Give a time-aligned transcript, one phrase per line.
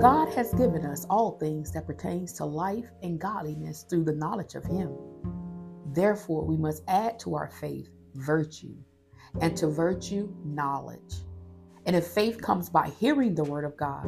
[0.00, 4.54] God has given us all things that pertains to life and godliness through the knowledge
[4.54, 4.96] of him.
[5.92, 8.74] Therefore, we must add to our faith virtue,
[9.40, 11.24] and to virtue knowledge.
[11.86, 14.06] And if faith comes by hearing the word of God,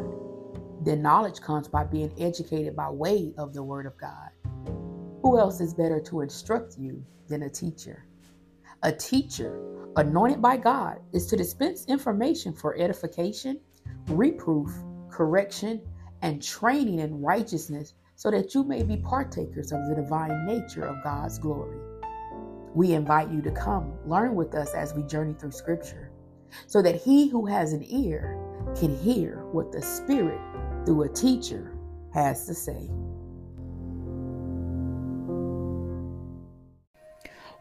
[0.85, 4.31] then knowledge comes by being educated by way of the word of God.
[5.23, 8.07] Who else is better to instruct you than a teacher?
[8.83, 9.61] A teacher,
[9.97, 13.61] anointed by God, is to dispense information for edification,
[14.09, 14.71] reproof,
[15.11, 15.83] correction,
[16.23, 21.03] and training in righteousness so that you may be partakers of the divine nature of
[21.03, 21.79] God's glory.
[22.75, 26.11] We invite you to come learn with us as we journey through Scripture
[26.67, 28.39] so that he who has an ear
[28.79, 30.41] can hear what the Spirit,
[30.85, 31.77] through a teacher,
[32.13, 32.91] has to say.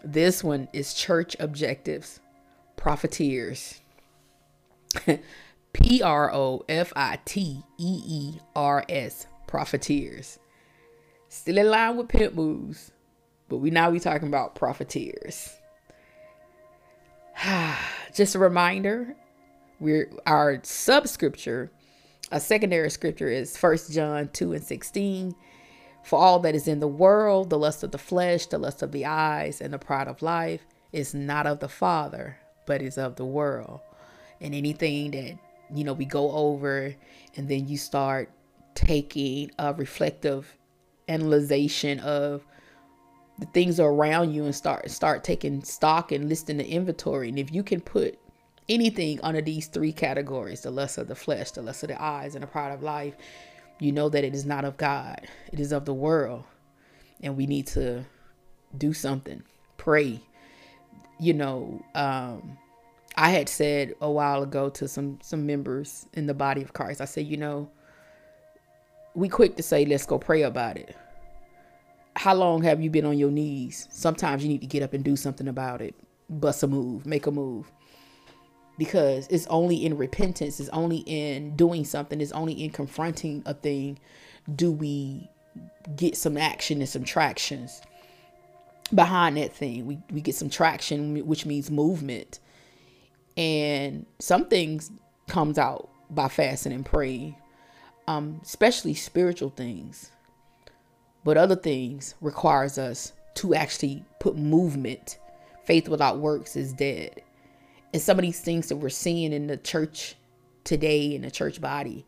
[0.03, 2.19] This one is church objectives,
[2.75, 3.81] profiteers.
[5.73, 10.39] P R O F I T E E R S, profiteers.
[11.29, 12.91] Still in line with pimp moves,
[13.49, 15.55] but we now we talking about profiteers.
[18.13, 19.15] Just a reminder,
[19.79, 21.71] we're our sub scripture,
[22.31, 25.35] a secondary scripture is First John 2 and 16
[26.03, 28.91] for all that is in the world, the lust of the flesh, the lust of
[28.91, 32.37] the eyes, and the pride of life is not of the Father,
[32.67, 33.79] but is of the world.
[34.41, 35.37] And anything that,
[35.73, 36.93] you know, we go over
[37.35, 38.29] and then you start
[38.75, 40.57] taking a reflective
[41.07, 42.45] analyzation of
[43.39, 47.29] the things around you and start start taking stock and listing the inventory.
[47.29, 48.19] And if you can put
[48.69, 52.35] anything under these three categories, the lust of the flesh, the lust of the eyes,
[52.35, 53.15] and the pride of life,
[53.79, 56.43] you know that it is not of God, it is of the world.
[57.21, 58.05] And we need to
[58.77, 59.43] do something,
[59.77, 60.19] pray.
[61.19, 62.57] You know, um,
[63.15, 66.99] I had said a while ago to some some members in the body of Christ,
[67.01, 67.69] I said, you know,
[69.13, 70.95] we quick to say, let's go pray about it.
[72.15, 73.87] How long have you been on your knees?
[73.91, 75.95] Sometimes you need to get up and do something about it.
[76.29, 77.71] Bust a move, make a move
[78.77, 83.53] because it's only in repentance, it's only in doing something, it's only in confronting a
[83.53, 83.99] thing
[84.55, 85.29] do we
[85.95, 87.81] get some action and some tractions
[88.93, 89.85] behind that thing.
[89.85, 92.39] We we get some traction, which means movement.
[93.37, 94.91] And some things
[95.27, 97.35] comes out by fasting and praying,
[98.07, 100.11] um, especially spiritual things.
[101.23, 105.17] But other things requires us to actually put movement.
[105.63, 107.21] Faith without works is dead
[107.93, 110.15] and some of these things that we're seeing in the church
[110.63, 112.05] today in the church body,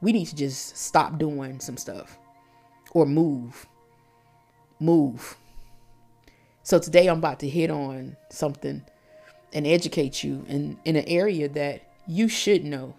[0.00, 2.18] we need to just stop doing some stuff
[2.92, 3.66] or move.
[4.80, 5.36] Move.
[6.62, 8.82] So today I'm about to hit on something
[9.52, 12.94] and educate you in, in an area that you should know.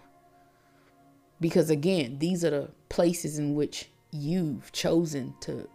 [1.40, 5.68] Because again, these are the places in which you've chosen to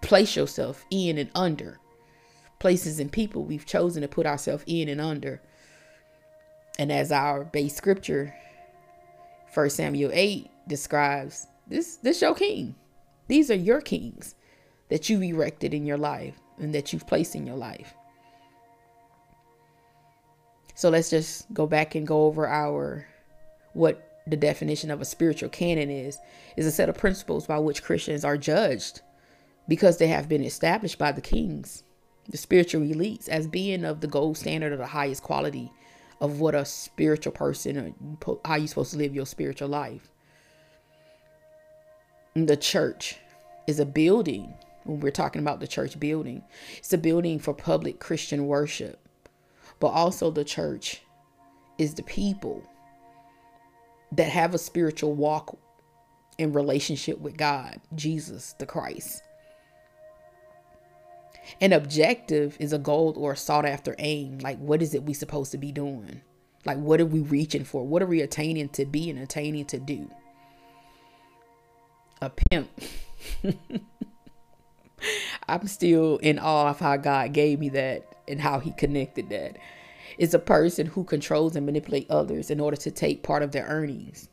[0.00, 1.78] place yourself in and under.
[2.58, 5.40] Places and people we've chosen to put ourselves in and under
[6.78, 8.34] and as our base scripture,
[9.52, 12.74] 1 Samuel 8 describes this this your king.
[13.26, 14.34] These are your kings
[14.88, 17.94] that you've erected in your life and that you've placed in your life.
[20.74, 23.06] So let's just go back and go over our
[23.72, 26.18] what the definition of a spiritual canon is
[26.56, 29.00] is a set of principles by which Christians are judged
[29.66, 31.82] because they have been established by the kings,
[32.28, 35.72] the spiritual elites, as being of the gold standard of the highest quality
[36.20, 40.10] of what a spiritual person uh, or how you're supposed to live your spiritual life.
[42.34, 43.16] The church
[43.66, 44.54] is a building.
[44.84, 46.42] When we're talking about the church building,
[46.78, 48.98] it's a building for public Christian worship,
[49.80, 51.02] but also the church
[51.76, 52.62] is the people
[54.12, 55.58] that have a spiritual walk
[56.38, 59.22] in relationship with God, Jesus the Christ.
[61.60, 64.38] An objective is a goal or a sought after aim.
[64.38, 66.20] Like, what is it we supposed to be doing?
[66.64, 67.86] Like, what are we reaching for?
[67.86, 70.10] What are we attaining to be and attaining to do?
[72.20, 72.70] A pimp.
[75.48, 79.56] I'm still in awe of how God gave me that and how He connected that.
[80.18, 83.66] Is a person who controls and manipulates others in order to take part of their
[83.66, 84.28] earnings.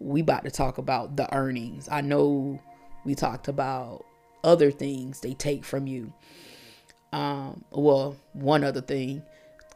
[0.00, 1.88] We about to talk about the earnings.
[1.90, 2.60] I know
[3.04, 4.04] we talked about
[4.44, 6.12] other things they take from you.
[7.12, 9.22] Um, well, one other thing,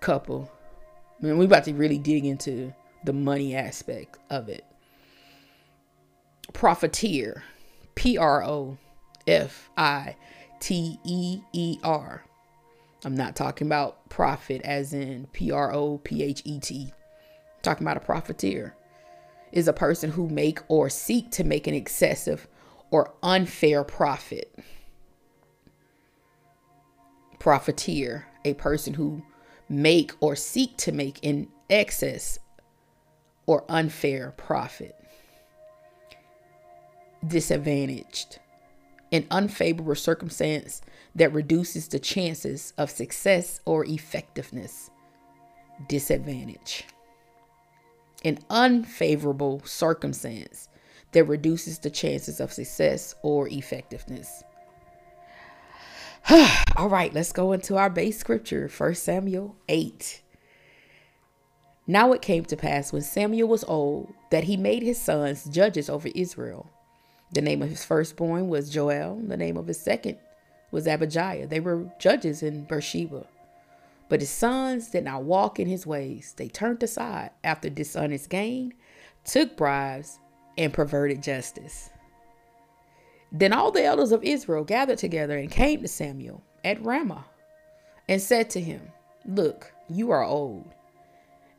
[0.00, 0.50] couple.
[1.20, 2.72] I mean, we about to really dig into
[3.04, 4.64] the money aspect of it.
[6.52, 7.42] Profiteer,
[7.94, 8.78] P R O
[9.26, 10.16] F I
[10.60, 12.24] T E E R.
[13.04, 16.92] I'm not talking about profit as in P R O P H E T.
[17.62, 18.74] Talking about a profiteer
[19.52, 22.46] is a person who make or seek to make an excessive
[22.90, 24.54] or unfair profit.
[27.38, 29.22] Profiteer, a person who
[29.68, 32.38] make or seek to make an excess
[33.46, 34.94] or unfair profit.
[37.26, 38.38] Disadvantaged,
[39.12, 40.80] an unfavorable circumstance
[41.14, 44.90] that reduces the chances of success or effectiveness.
[45.88, 46.84] Disadvantage.
[48.24, 50.68] An unfavorable circumstance
[51.12, 54.44] that reduces the chances of success or effectiveness.
[56.76, 60.22] All right, let's go into our base scripture, 1 Samuel 8.
[61.86, 65.88] Now it came to pass when Samuel was old that he made his sons judges
[65.88, 66.68] over Israel.
[67.32, 70.18] The name of his firstborn was Joel, the name of his second
[70.70, 71.46] was Abijah.
[71.48, 73.26] They were judges in Beersheba.
[74.08, 76.34] But his sons did not walk in his ways.
[76.36, 78.74] They turned aside after dishonest gain,
[79.24, 80.18] took bribes,
[80.58, 81.88] and perverted justice.
[83.30, 87.24] Then all the elders of Israel gathered together and came to Samuel at Ramah
[88.08, 88.82] and said to him,
[89.24, 90.74] Look, you are old,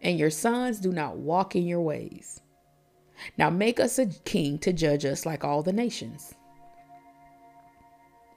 [0.02, 2.42] and your sons do not walk in your ways.
[3.38, 6.34] Now make us a king to judge us like all the nations.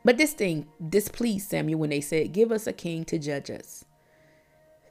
[0.05, 3.85] But this thing displeased Samuel when they said, Give us a king to judge us.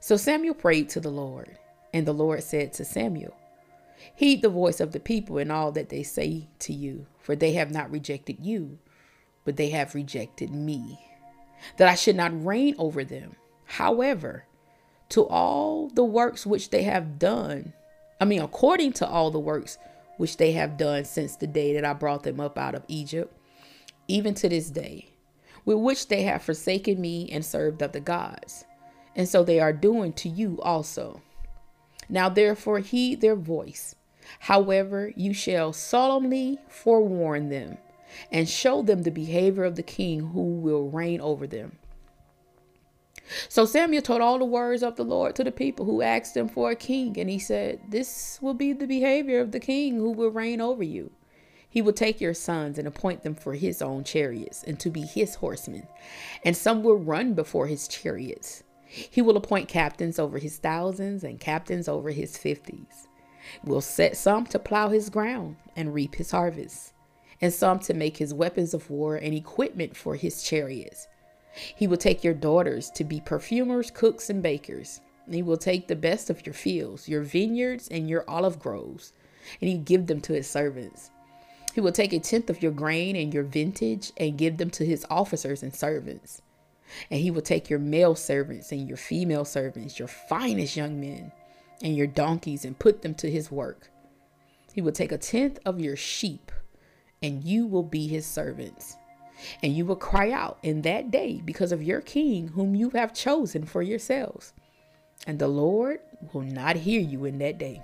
[0.00, 1.58] So Samuel prayed to the Lord,
[1.94, 3.36] and the Lord said to Samuel,
[4.14, 7.52] Heed the voice of the people in all that they say to you, for they
[7.52, 8.78] have not rejected you,
[9.44, 11.00] but they have rejected me,
[11.76, 13.36] that I should not reign over them.
[13.64, 14.44] However,
[15.10, 17.72] to all the works which they have done,
[18.20, 19.78] I mean, according to all the works
[20.16, 23.36] which they have done since the day that I brought them up out of Egypt,
[24.08, 25.08] even to this day,
[25.64, 28.64] with which they have forsaken me and served other gods.
[29.14, 31.20] And so they are doing to you also.
[32.08, 33.94] Now therefore heed their voice.
[34.40, 37.78] However, you shall solemnly forewarn them
[38.30, 41.78] and show them the behavior of the king who will reign over them.
[43.48, 46.48] So Samuel told all the words of the Lord to the people who asked him
[46.48, 50.10] for a king, and he said, This will be the behavior of the king who
[50.10, 51.12] will reign over you.
[51.68, 55.02] He will take your sons and appoint them for his own chariots and to be
[55.02, 55.86] his horsemen,
[56.44, 58.62] and some will run before his chariots.
[58.94, 63.08] He will appoint captains over his thousands and captains over his fifties.
[63.64, 66.92] Will set some to plow his ground and reap his harvest,
[67.40, 71.08] and some to make his weapons of war and equipment for his chariots.
[71.74, 75.00] He will take your daughters to be perfumers, cooks, and bakers.
[75.30, 79.14] he will take the best of your fields, your vineyards, and your olive groves,
[79.60, 81.10] and he give them to his servants.
[81.74, 84.84] He will take a tenth of your grain and your vintage and give them to
[84.84, 86.42] his officers and servants.
[87.10, 91.32] And he will take your male servants and your female servants, your finest young men,
[91.82, 93.90] and your donkeys and put them to his work.
[94.72, 96.50] He will take a tenth of your sheep,
[97.22, 98.96] and you will be his servants.
[99.62, 103.12] And you will cry out in that day because of your king, whom you have
[103.12, 104.52] chosen for yourselves.
[105.26, 106.00] And the Lord
[106.32, 107.82] will not hear you in that day.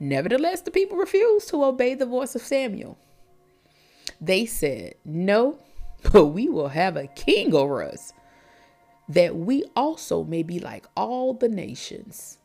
[0.00, 2.98] Nevertheless, the people refused to obey the voice of Samuel.
[4.20, 5.58] They said, No,
[6.12, 8.12] but we will have a king over us,
[9.08, 12.38] that we also may be like all the nations.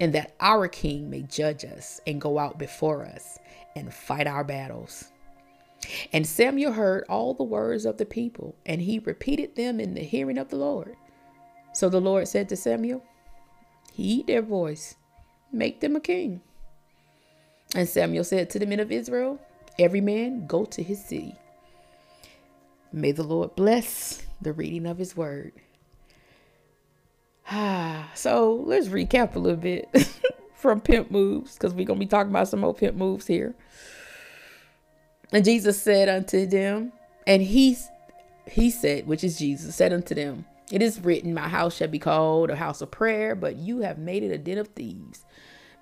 [0.00, 3.38] and that our king may judge us and go out before us
[3.76, 5.12] and fight our battles.
[6.12, 10.02] And Samuel heard all the words of the people, and he repeated them in the
[10.02, 10.96] hearing of the Lord.
[11.74, 13.02] So the Lord said to Samuel,
[13.92, 14.96] Heed their voice,
[15.52, 16.42] make them a king.
[17.74, 19.40] And Samuel said to the men of Israel,
[19.78, 21.36] Every man go to his city.
[22.92, 25.52] May the Lord bless the reading of his word.
[27.50, 29.88] Ah, so let's recap a little bit
[30.54, 33.54] from pimp moves because we're going to be talking about some more pimp moves here.
[35.32, 36.92] And Jesus said unto them,
[37.26, 37.76] and he
[38.46, 42.00] he said, which is Jesus, said unto them, It is written, My house shall be
[42.00, 45.24] called a house of prayer, but you have made it a den of thieves.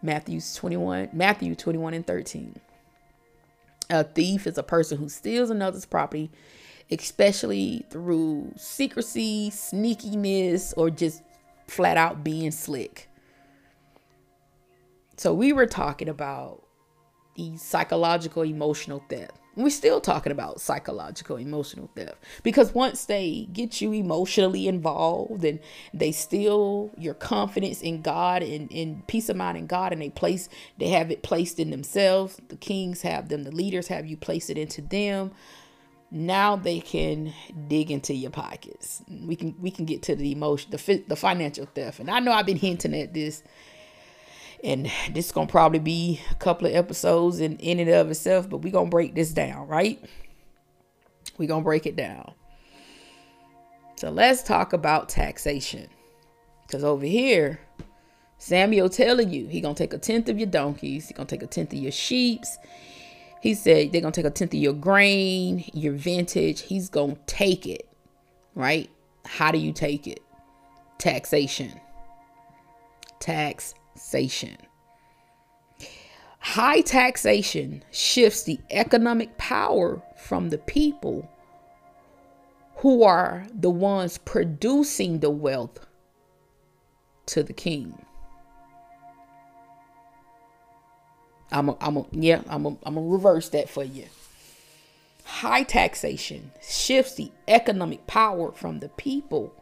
[0.03, 2.61] Matthew 21, Matthew 21 and 13.
[3.91, 6.31] A thief is a person who steals another's property,
[6.91, 11.23] especially through secrecy, sneakiness, or just
[11.67, 13.09] flat out being slick.
[15.17, 16.63] So we were talking about
[17.35, 19.33] the psychological emotional theft.
[19.57, 25.59] We're still talking about psychological emotional theft because once they get you emotionally involved and
[25.93, 30.11] they steal your confidence in God and in peace of mind in God and they
[30.11, 32.41] place they have it placed in themselves.
[32.49, 35.33] The kings have them, the leaders have you place it into them.
[36.11, 37.35] Now they can
[37.69, 39.03] dig into your pockets.
[39.09, 42.01] We can we can get to the emotion, the the financial theft.
[42.01, 43.43] And I know I've been hinting at this
[44.65, 48.49] and this is gonna probably be a couple of episodes in, in and of itself
[48.49, 50.03] but we're gonna break this down right
[51.37, 52.33] we're gonna break it down
[53.97, 55.89] so let's talk about taxation
[56.67, 57.61] because over here
[58.39, 61.47] samuel telling you he gonna take a tenth of your donkeys he gonna take a
[61.47, 62.59] tenth of your sheeps
[63.41, 67.67] he said they're gonna take a tenth of your grain your vintage he's gonna take
[67.67, 67.89] it
[68.55, 68.91] right
[69.25, 70.21] how do you take it
[70.99, 71.73] taxation
[73.21, 74.57] taxation.
[76.41, 81.29] High taxation shifts the economic power from the people
[82.77, 85.81] who are the ones producing the wealth
[87.27, 88.05] to the king.
[91.51, 94.05] I'm a, I'm a, yeah, I'm a, I'm gonna reverse that for you.
[95.25, 99.55] High taxation shifts the economic power from the people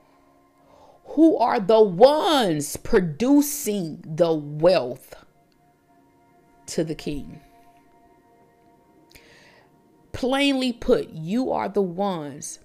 [1.05, 5.15] who are the ones producing the wealth
[6.67, 7.41] to the king.
[10.13, 12.61] Plainly put, you are the ones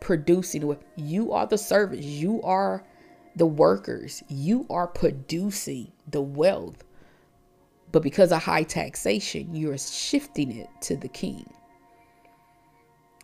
[0.00, 0.84] producing wealth.
[0.96, 2.06] You are the servants.
[2.06, 2.84] You are
[3.34, 4.22] the workers.
[4.28, 6.84] You are producing the wealth.
[7.96, 11.48] But because of high taxation, you're shifting it to the king.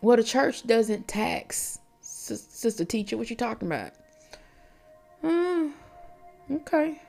[0.01, 3.91] Well, the church doesn't tax sister teacher, what you talking about?
[5.21, 5.67] Hmm.
[6.51, 6.99] Okay.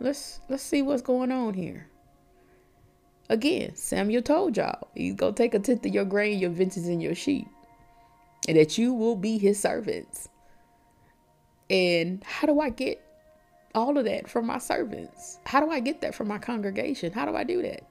[0.00, 1.88] Let's let's see what's going on here.
[3.28, 7.02] Again, Samuel told y'all he's gonna take a tenth of your grain, your vintage, and
[7.02, 7.48] your sheep,
[8.48, 10.30] and that you will be his servants.
[11.68, 13.04] And how do I get
[13.74, 15.38] all of that from my servants?
[15.44, 17.12] How do I get that from my congregation?
[17.12, 17.90] How do I do that?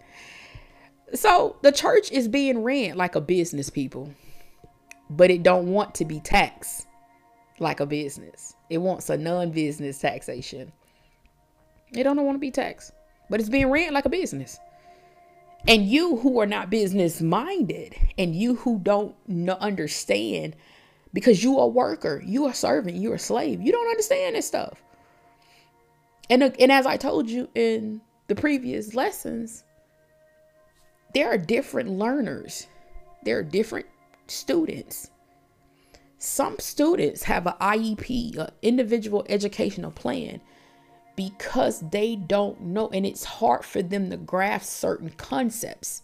[1.14, 4.12] So the church is being ran like a business, people
[5.10, 6.88] but it don't want to be taxed
[7.60, 8.56] like a business.
[8.70, 10.72] It wants a non-business taxation.
[11.92, 12.92] It don't want to be taxed,
[13.30, 14.60] but it's being ran like a business.
[15.68, 20.56] And you who are not business minded and you who don't know, understand
[21.14, 23.62] because you are a worker, you are a servant, you're a slave.
[23.62, 24.84] You don't understand this stuff.
[26.30, 29.64] And, uh, and as I told you in the previous lessons,
[31.14, 32.68] there are different learners.
[33.24, 33.88] There are different
[34.28, 35.10] students.
[36.18, 40.42] Some students have an IEP, an individual educational plan,
[41.16, 46.04] because they don't know, and it's hard for them to grasp certain concepts.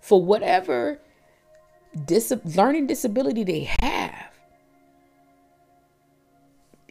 [0.00, 1.00] For whatever
[2.06, 4.27] dis- learning disability they have,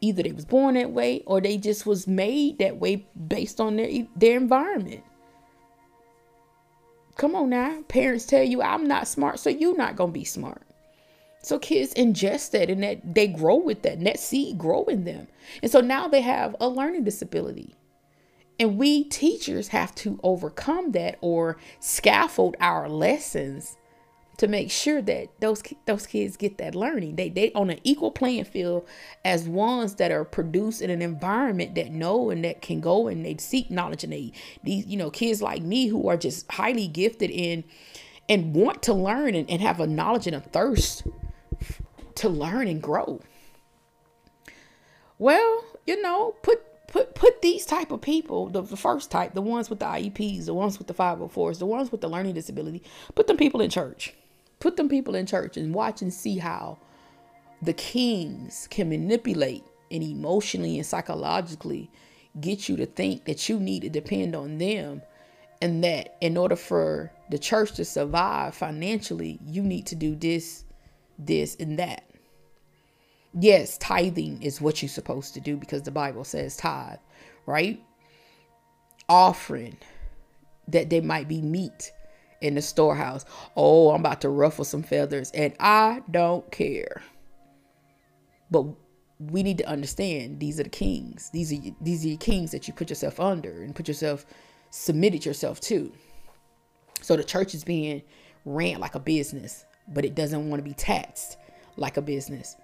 [0.01, 3.77] either they was born that way or they just was made that way based on
[3.77, 5.04] their their environment.
[7.16, 7.82] Come on now.
[7.88, 10.62] Parents tell you I'm not smart, so you're not to be smart.
[11.42, 15.06] So kids ingest that and that they grow with that, and that seed grow in
[15.06, 15.27] them.
[15.62, 17.74] And so now they have a learning disability.
[18.60, 23.77] And we teachers have to overcome that or scaffold our lessons
[24.38, 27.15] to make sure that those those kids get that learning.
[27.15, 28.88] They they on an equal playing field
[29.25, 33.25] as ones that are produced in an environment that know and that can go and
[33.25, 34.32] they seek knowledge and they
[34.63, 37.63] these you know kids like me who are just highly gifted in
[38.29, 41.03] and want to learn and, and have a knowledge and a thirst
[42.15, 43.22] to learn and grow.
[45.17, 49.41] Well, you know, put put put these type of people, the, the first type, the
[49.41, 52.84] ones with the IEPs, the ones with the 504s, the ones with the learning disability,
[53.15, 54.13] put them people in church.
[54.59, 56.79] Put them people in church and watch and see how
[57.61, 61.89] the kings can manipulate and emotionally and psychologically
[62.39, 65.01] get you to think that you need to depend on them
[65.61, 70.65] and that in order for the church to survive financially, you need to do this,
[71.17, 72.03] this, and that.
[73.39, 76.99] Yes, tithing is what you're supposed to do because the Bible says tithe,
[77.45, 77.83] right?
[79.09, 79.77] Offering
[80.67, 81.91] that they might be meat
[82.41, 83.25] in the storehouse.
[83.56, 87.01] Oh, I'm about to ruffle some feathers, and I don't care.
[88.51, 88.65] But
[89.20, 91.29] we need to understand these are the kings.
[91.32, 94.25] These are these are your kings that you put yourself under and put yourself
[94.70, 95.91] submitted yourself to.
[97.01, 98.01] So the church is being
[98.46, 101.38] ran like a business, but it doesn't want to be taxed
[101.75, 102.56] like a business.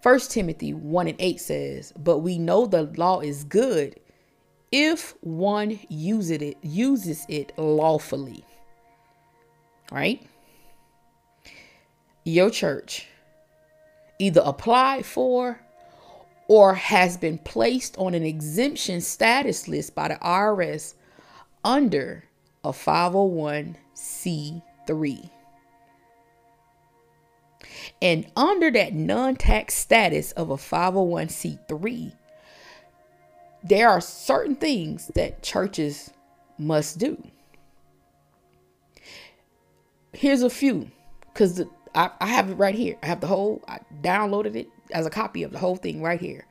[0.00, 4.00] First Timothy 1 and 8 says, But we know the law is good
[4.72, 8.44] if one uses it uses it lawfully.
[9.92, 10.26] Right?
[12.24, 13.06] Your church
[14.18, 15.60] either applied for
[16.48, 20.94] or has been placed on an exemption status list by the IRS
[21.64, 22.24] under
[22.64, 25.30] a 501c3.
[28.00, 32.12] And under that non tax status of a 501c3,
[33.62, 36.10] there are certain things that churches
[36.58, 37.22] must do.
[40.12, 40.90] Here's a few,
[41.32, 41.62] because
[41.94, 42.96] I, I have it right here.
[43.02, 46.20] I have the whole, I downloaded it as a copy of the whole thing right
[46.20, 46.46] here.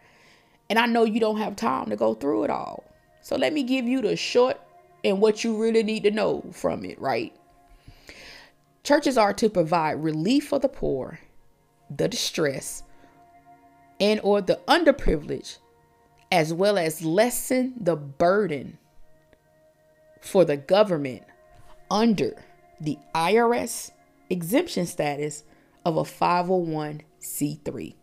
[0.70, 2.84] And I know you don't have time to go through it all.
[3.22, 4.60] So let me give you the short
[5.04, 7.36] and what you really need to know from it, right?
[8.84, 11.20] Churches are to provide relief for the poor,
[11.96, 12.84] the distressed,
[14.00, 15.60] and or the underprivileged,
[16.32, 18.80] as well as lessen the burden
[20.20, 21.24] for the government
[21.92, 22.34] under
[22.82, 23.92] the IRS
[24.30, 25.44] exemption status
[25.86, 27.96] of a 501c3.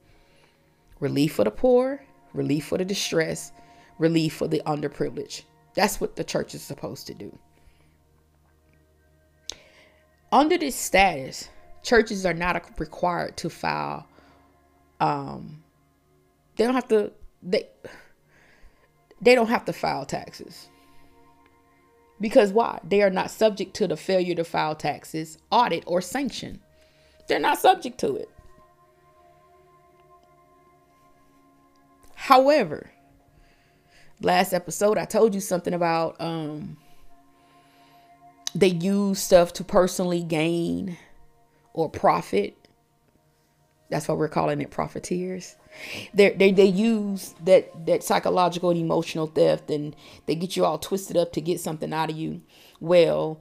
[1.00, 3.52] Relief for the poor, relief for the distressed,
[3.98, 5.42] relief for the underprivileged.
[5.74, 7.36] That's what the church is supposed to do.
[10.32, 11.48] Under this status,
[11.82, 14.06] churches are not required to file
[15.00, 15.62] um
[16.56, 17.12] they don't have to
[17.42, 17.68] they
[19.20, 20.68] they don't have to file taxes.
[22.20, 22.80] Because why?
[22.82, 26.60] They are not subject to the failure to file taxes, audit, or sanction.
[27.28, 28.28] They're not subject to it.
[32.14, 32.90] However,
[34.20, 36.76] last episode I told you something about um
[38.54, 40.98] they use stuff to personally gain
[41.74, 42.57] or profit.
[43.90, 45.56] That's why we're calling it profiteers.
[46.12, 49.96] They they they use that that psychological and emotional theft, and
[50.26, 52.42] they get you all twisted up to get something out of you.
[52.80, 53.40] Well,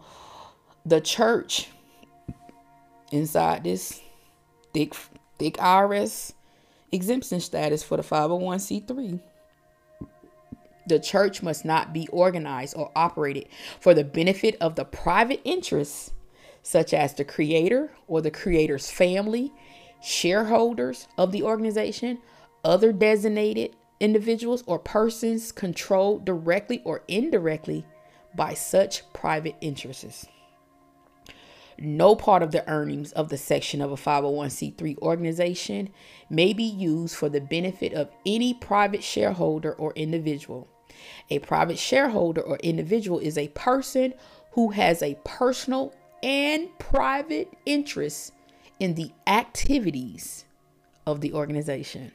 [0.85, 1.69] the church
[3.11, 4.01] inside this
[4.73, 4.93] thick
[5.37, 6.33] thick IRS
[6.91, 9.19] exemption status for the 501c3
[10.87, 13.47] the church must not be organized or operated
[13.79, 16.11] for the benefit of the private interests,
[16.63, 19.51] such as the creator or the creator's family,
[20.01, 22.19] shareholders of the organization,
[22.63, 27.85] other designated individuals or persons controlled directly or indirectly
[28.35, 30.27] by such private interests.
[31.79, 35.89] No part of the earnings of the section of a 501c3 organization
[36.29, 40.67] may be used for the benefit of any private shareholder or individual.
[41.29, 44.15] A private shareholder or individual is a person
[44.51, 48.33] who has a personal and private interest
[48.79, 50.45] in the activities
[51.05, 52.11] of the organization.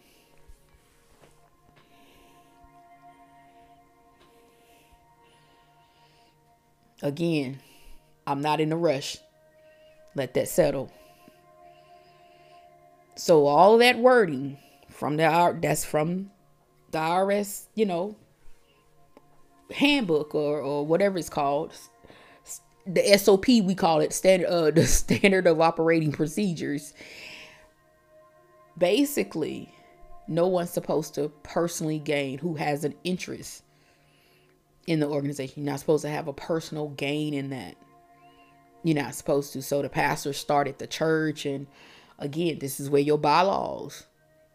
[7.03, 7.59] Again,
[8.27, 9.17] I'm not in a rush.
[10.15, 10.93] Let that settle.
[13.17, 16.31] So all that wording from the that's from
[16.93, 18.17] the IRS, you know,
[19.75, 21.73] handbook or, or whatever it's called
[22.87, 26.95] the SOP we call it standard uh, the standard of operating procedures.
[28.77, 29.73] Basically
[30.29, 33.65] no one's supposed to personally gain who has an interest
[34.87, 35.65] in the organization.
[35.65, 37.77] You're not supposed to have a personal gain in that.
[38.83, 39.63] You're not supposed to.
[39.63, 41.67] So the pastor started the church and
[42.19, 44.07] again this is where your bylaws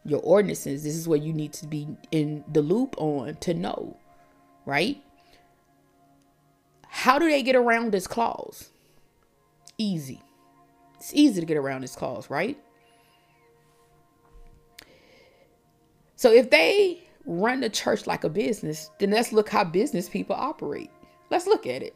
[0.06, 3.98] your ordinances this is where you need to be in the loop on to know
[4.66, 5.02] right
[6.89, 8.69] how do they get around this clause?
[9.78, 10.21] Easy.
[10.95, 12.58] It's easy to get around this clause, right?
[16.15, 20.36] So if they run the church like a business, then let's look how business people
[20.36, 20.89] operate.
[21.30, 21.95] Let's look at it.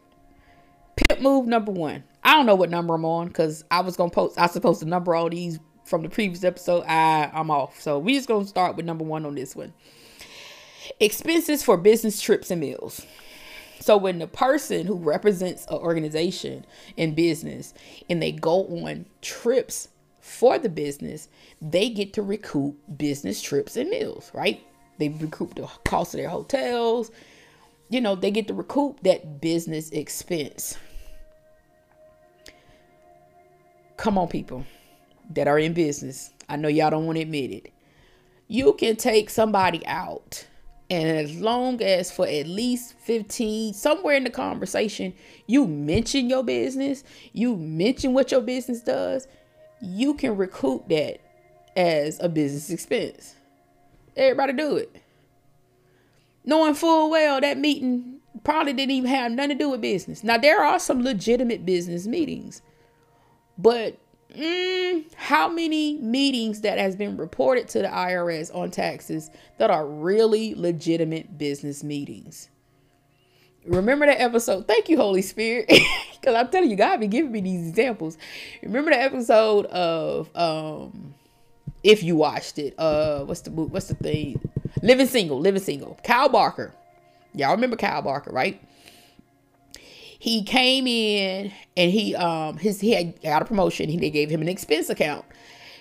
[0.96, 2.04] Pimp move number one.
[2.24, 4.38] I don't know what number I'm on because I was gonna post.
[4.38, 6.84] I was supposed to number all these from the previous episode.
[6.84, 7.82] I I'm off.
[7.82, 9.74] So we just gonna start with number one on this one.
[11.00, 13.06] Expenses for business trips and meals.
[13.82, 16.66] So when the person who represents an organization
[16.98, 17.74] in business
[18.10, 19.90] and they go on trips
[20.20, 21.28] for the business,
[21.60, 24.64] they get to recoup business trips and meals, right?
[25.00, 27.10] They recoup the cost of their hotels.
[27.90, 30.78] You know, they get to recoup that business expense.
[33.98, 34.64] Come on, people
[35.32, 36.32] that are in business.
[36.48, 37.72] I know y'all don't want to admit it.
[38.48, 40.46] You can take somebody out
[40.92, 45.14] and as long as for at least 15, somewhere in the conversation,
[45.48, 49.26] you mention your business, you mention what your business does,
[49.82, 51.22] you can recoup that
[51.78, 53.36] as a business expense.
[54.18, 54.94] Everybody do it.
[56.44, 60.26] Knowing full well that meeting probably didn't even have nothing to do with business.
[60.26, 62.62] Now, there are some legitimate business meetings,
[63.58, 63.98] but
[64.34, 69.86] mm, how many meetings that has been reported to the IRS on taxes that are
[69.86, 72.50] really legitimate business meetings?
[73.66, 74.68] Remember that episode?
[74.68, 75.68] Thank you, Holy Spirit,
[76.20, 78.18] because I'm telling you, God be giving me these examples.
[78.64, 81.14] Remember the episode of um,
[81.84, 84.42] if you watched it, uh, what's the what's the thing?
[84.82, 86.00] Living Single, Living Single.
[86.04, 86.74] Kyle Barker,
[87.34, 88.60] y'all remember Kyle Barker, right?
[90.22, 93.90] He came in and he um his he had got a promotion.
[93.90, 95.26] He they gave him an expense account.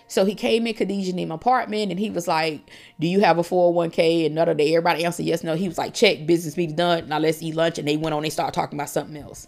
[0.09, 2.63] So he came in Khadijah in apartment and he was like,
[2.99, 4.25] Do you have a 401k?
[4.25, 5.57] And none of the everybody answered yes, no.
[5.57, 7.07] He was like, check, business meeting done.
[7.07, 7.79] Now let's eat lunch.
[7.79, 9.47] And they went on, they started talking about something else.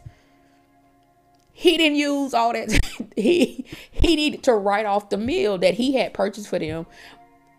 [1.55, 2.79] He didn't use all that.
[3.17, 6.85] he he needed to write off the meal that he had purchased for them.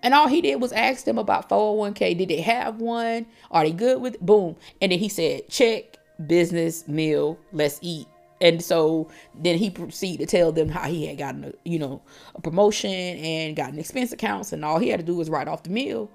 [0.03, 2.15] And all he did was ask them about 401k.
[2.15, 3.25] Did they have one?
[3.49, 4.23] Are they good with it?
[4.23, 4.55] Boom.
[4.79, 8.07] And then he said, check business meal, let's eat.
[8.41, 12.01] And so then he proceeded to tell them how he had gotten a, you know,
[12.36, 15.63] a promotion and gotten expense accounts, and all he had to do was write off
[15.63, 16.09] the meal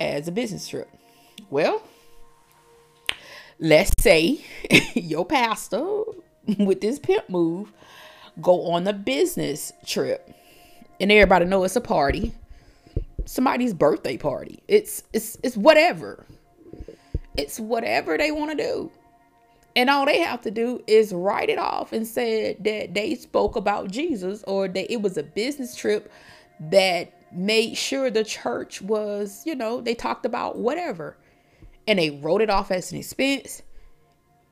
[0.00, 0.88] as a business trip.
[1.50, 1.82] Well,
[3.60, 4.44] let's say
[4.94, 6.02] your pastor
[6.58, 7.72] with this pimp move
[8.40, 10.32] go on a business trip,
[11.00, 12.32] and everybody know it's a party,
[13.24, 14.62] somebody's birthday party.
[14.68, 16.26] It's it's it's whatever.
[17.36, 18.90] It's whatever they want to do.
[19.78, 23.54] And all they have to do is write it off and say that they spoke
[23.54, 26.10] about Jesus or that it was a business trip
[26.58, 31.16] that made sure the church was, you know, they talked about whatever.
[31.86, 33.62] And they wrote it off as an expense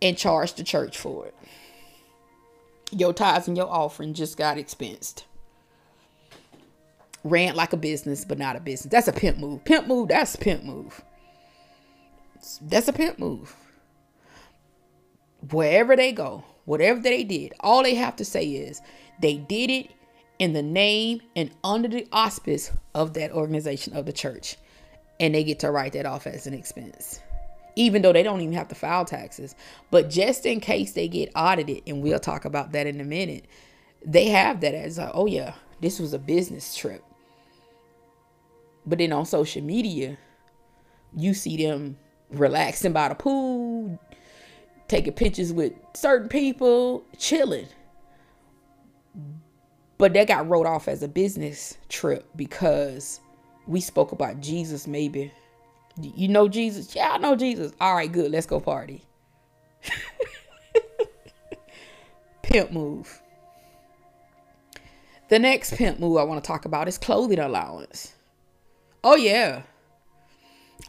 [0.01, 1.35] and charged the church for it.
[2.93, 5.25] Your tithes and your offering just got expensed.
[7.25, 8.93] Ran like a business, but not a business.
[8.93, 9.65] That's a pimp move.
[9.65, 11.03] Pimp move, that's a pimp move.
[12.63, 13.57] That's a pimp move
[15.51, 18.81] wherever they go, whatever they did, all they have to say is
[19.21, 19.91] they did it
[20.39, 24.57] in the name and under the auspice of that organization of the church.
[25.19, 27.21] And they get to write that off as an expense.
[27.75, 29.55] Even though they don't even have to file taxes.
[29.91, 33.47] But just in case they get audited, and we'll talk about that in a minute,
[34.05, 37.03] they have that as a, oh yeah, this was a business trip.
[38.87, 40.17] But then on social media,
[41.15, 41.99] you see them
[42.31, 43.99] relaxing by the pool,
[44.89, 47.67] taking pictures with certain people, chilling.
[49.99, 53.21] But that got wrote off as a business trip because
[53.67, 55.33] we spoke about Jesus, maybe.
[56.01, 56.95] You know Jesus?
[56.95, 57.73] Yeah, I know Jesus.
[57.81, 58.31] All right, good.
[58.31, 59.03] Let's go party.
[62.43, 63.23] pimp move.
[65.29, 68.13] The next pimp move I want to talk about is clothing allowance.
[69.03, 69.63] Oh, yeah.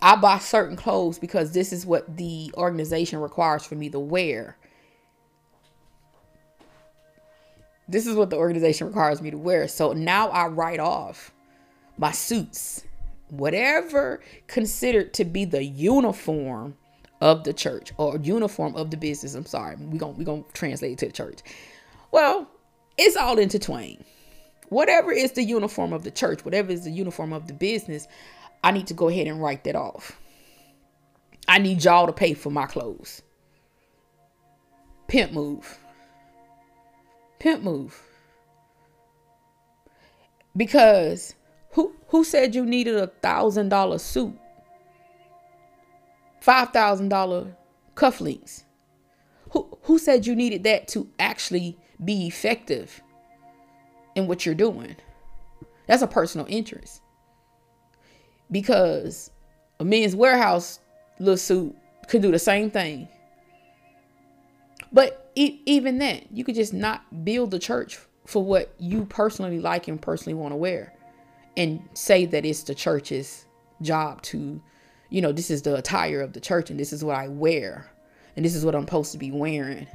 [0.02, 4.58] I buy certain clothes because this is what the organization requires for me to wear.
[7.88, 9.68] This is what the organization requires me to wear.
[9.68, 11.32] So now I write off
[11.98, 12.84] my suits,
[13.30, 16.76] whatever considered to be the uniform
[17.22, 19.34] of the church or uniform of the business.
[19.34, 19.76] I'm sorry.
[19.80, 21.40] We're going we to translate it to the church.
[22.12, 22.48] Well,
[22.98, 24.04] it's all intertwined.
[24.70, 28.08] Whatever is the uniform of the church, whatever is the uniform of the business,
[28.64, 30.20] I need to go ahead and write that off.
[31.48, 33.22] I need y'all to pay for my clothes.
[35.08, 35.80] Pimp move.
[37.40, 38.02] Pimp move.
[40.56, 41.36] Because
[41.72, 44.38] who who said you needed a thousand dollar suit?
[46.42, 47.56] Five thousand dollar
[47.96, 48.64] cufflinks.
[49.52, 53.02] Who who said you needed that to actually be effective
[54.16, 54.98] in what you're doing?
[55.86, 57.02] That's a personal interest
[58.52, 59.32] because
[59.80, 60.80] A Men's Wearhouse
[61.20, 61.76] little suit
[62.08, 63.08] could do the same thing.
[64.92, 69.60] But e- even then, you could just not build the church for what you personally
[69.60, 70.94] like and personally want to wear
[71.56, 73.46] and say that it's the church's
[73.82, 74.62] job to,
[75.10, 77.90] you know, this is the attire of the church and this is what I wear
[78.36, 79.88] and this is what I'm supposed to be wearing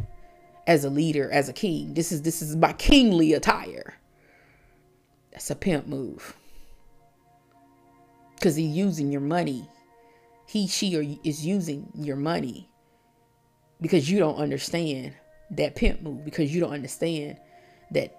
[0.67, 1.95] as a leader, as a king.
[1.95, 3.95] This is this is my kingly attire.
[5.31, 6.37] That's a pimp move.
[8.43, 9.67] Cuz he's using your money.
[10.47, 12.69] He she or is using your money.
[13.81, 15.15] Because you don't understand
[15.53, 17.39] that pimp move because you don't understand
[17.93, 18.17] that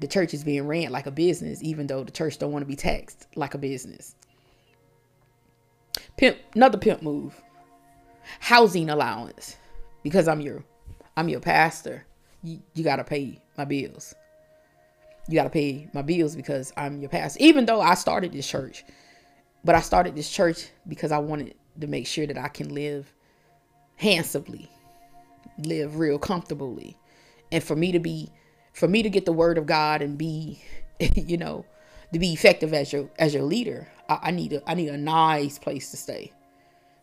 [0.00, 2.66] the church is being ran like a business even though the church don't want to
[2.66, 4.14] be taxed like a business.
[6.18, 7.40] Pimp another pimp move.
[8.40, 9.56] Housing allowance.
[10.02, 10.62] Because i'm your
[11.16, 12.04] i'm your pastor.
[12.42, 14.14] You, you got to pay my bills.
[15.28, 17.38] You got to pay my bills because i'm your pastor.
[17.40, 18.84] Even though i started this church
[19.64, 23.12] but i started this church because i wanted to make sure that i can live
[23.96, 24.68] handsomely
[25.58, 26.96] live real comfortably.
[27.50, 28.30] And for me to be
[28.72, 30.62] for me to get the word of god and be
[31.14, 31.66] you know
[32.12, 34.96] to be effective as your as your leader I, I, need a i need a
[34.96, 36.32] nice place to stay.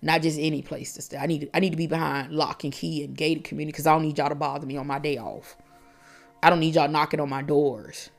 [0.02, 1.18] Not just any place to stay.
[1.18, 3.94] I need i need to be behind lock and key and gated community because i
[3.94, 5.56] don't need y'all to bother me on my day off.
[6.42, 8.10] I don't need y'all knocking on my doors.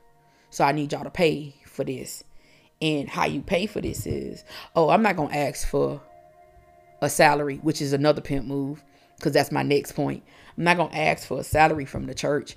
[0.50, 2.22] So i need y'all to pay for this
[2.80, 6.00] and how you pay for this is oh i'm not gonna ask for
[7.02, 8.82] a salary which is another pimp move
[9.20, 10.22] because that's my next point.
[10.56, 12.56] I'm not going to ask for a salary from the church.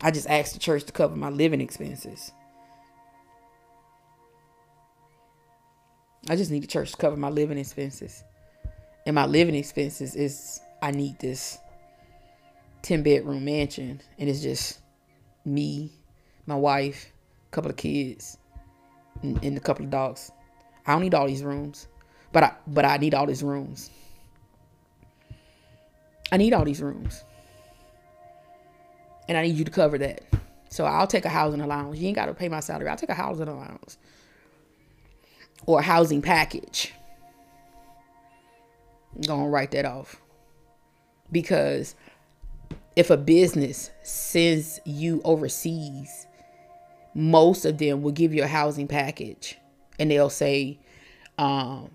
[0.00, 2.30] I just ask the church to cover my living expenses.
[6.28, 8.22] I just need the church to cover my living expenses.
[9.06, 11.58] And my living expenses is I need this
[12.82, 14.00] 10 bedroom mansion.
[14.18, 14.78] And it's just
[15.44, 15.92] me,
[16.46, 17.12] my wife,
[17.48, 18.38] a couple of kids,
[19.22, 20.30] and, and a couple of dogs.
[20.86, 21.88] I don't need all these rooms.
[22.32, 23.90] But I but I need all these rooms.
[26.32, 27.22] I need all these rooms.
[29.28, 30.22] And I need you to cover that.
[30.68, 31.98] So I'll take a housing allowance.
[31.98, 32.88] You ain't got to pay my salary.
[32.88, 33.96] I'll take a housing allowance
[35.66, 36.92] or a housing package.
[39.14, 40.20] I'm to write that off.
[41.30, 41.94] Because
[42.96, 46.26] if a business sends you overseas,
[47.14, 49.56] most of them will give you a housing package
[49.98, 50.78] and they'll say,
[51.38, 51.90] um,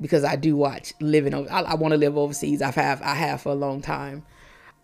[0.00, 1.50] because I do watch living over.
[1.50, 2.62] I, I want to live overseas.
[2.62, 4.24] I've have I have for a long time.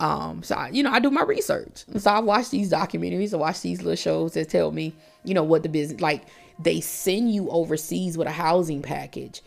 [0.01, 1.85] Um, so I, you know, I do my research.
[1.97, 3.33] So I watch these documentaries.
[3.33, 4.95] I watch these little shows that tell me,
[5.25, 6.25] you know, what the business like.
[6.59, 9.43] They send you overseas with a housing package,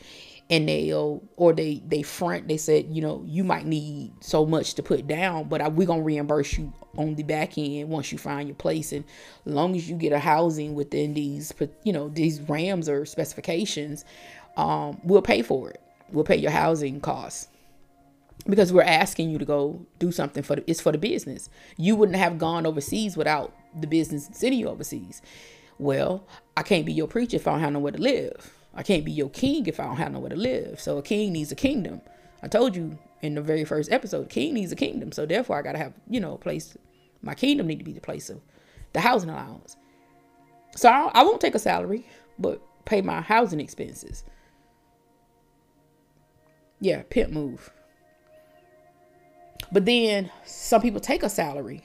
[0.49, 2.47] and they'll or they they front.
[2.47, 6.01] They said, you know, you might need so much to put down, but we're gonna
[6.01, 8.91] reimburse you on the back end once you find your place.
[8.91, 9.03] And
[9.45, 14.05] as long as you get a housing within these, you know, these RAMs or specifications,
[14.55, 15.81] um, we'll pay for it.
[16.11, 17.49] We'll pay your housing costs
[18.47, 21.49] because we're asking you to go do something for the, it's for the business.
[21.77, 25.21] You wouldn't have gone overseas without the business sending you overseas.
[25.77, 28.56] Well, I can't be your preacher if I don't have nowhere to live.
[28.77, 30.79] I can't be your king if I don't have nowhere to live.
[30.79, 31.99] So a king needs a kingdom.
[32.43, 35.11] I told you in the very first episode, king needs a kingdom.
[35.11, 36.77] So therefore, I gotta have you know a place.
[37.23, 38.39] My kingdom need to be the place of
[38.93, 39.75] the housing allowance.
[40.75, 42.05] So I, I won't take a salary,
[42.37, 44.23] but pay my housing expenses.
[46.79, 47.71] Yeah, pimp move.
[49.71, 51.83] But then some people take a salary.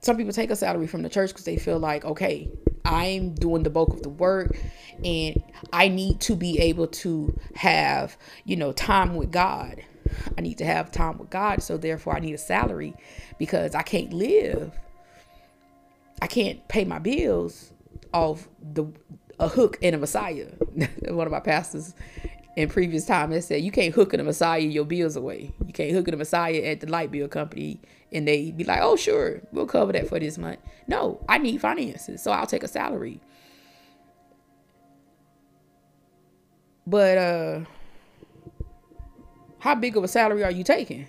[0.00, 2.48] Some people take a salary from the church because they feel like, okay,
[2.86, 4.56] I'm doing the bulk of the work
[5.04, 9.82] and I need to be able to have, you know, time with God.
[10.38, 11.62] I need to have time with God.
[11.62, 12.94] So therefore, I need a salary
[13.38, 14.72] because I can't live.
[16.22, 17.72] I can't pay my bills
[18.12, 18.86] off the
[19.38, 20.46] a hook and a Messiah.
[21.08, 21.94] One of my pastors
[22.56, 25.52] in previous time that said you can't hook in a Messiah your bills away.
[25.66, 27.80] You can't hook in a Messiah at the light bill company
[28.12, 30.60] and they be like, oh sure, we'll cover that for this month.
[30.86, 33.20] No, I need finances, so I'll take a salary.
[36.86, 37.60] But uh
[39.58, 41.06] how big of a salary are you taking?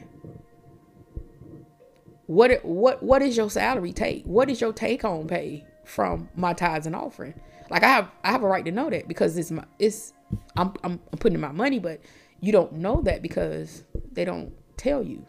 [2.25, 4.25] What what what is your salary take?
[4.25, 7.33] What is your take home pay from my tithes and offering?
[7.69, 10.13] Like I have I have a right to know that because it's my it's
[10.55, 12.01] I'm, I'm, putting in my money, but
[12.41, 15.25] you don't know that because they don't tell you.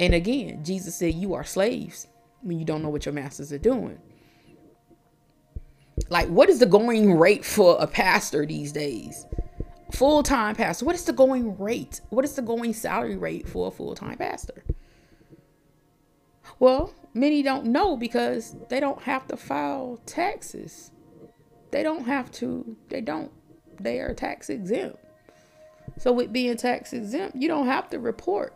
[0.00, 2.08] And again, Jesus said you are slaves
[2.40, 3.98] when you don't know what your masters are doing.
[6.08, 9.26] Like, what is the going rate for a pastor these days?
[9.92, 10.86] Full time pastor.
[10.86, 12.00] What is the going rate?
[12.08, 14.64] What is the going salary rate for a full time pastor?
[16.58, 20.90] Well, many don't know because they don't have to file taxes.
[21.72, 23.30] They don't have to, they don't
[23.78, 24.98] they are tax exempt.
[25.98, 28.54] So with being tax exempt, you don't have to report.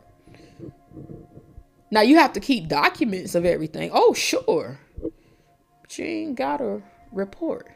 [1.95, 3.91] Now you have to keep documents of everything.
[3.95, 4.81] Oh, sure.
[5.01, 7.71] But you ain't gotta report.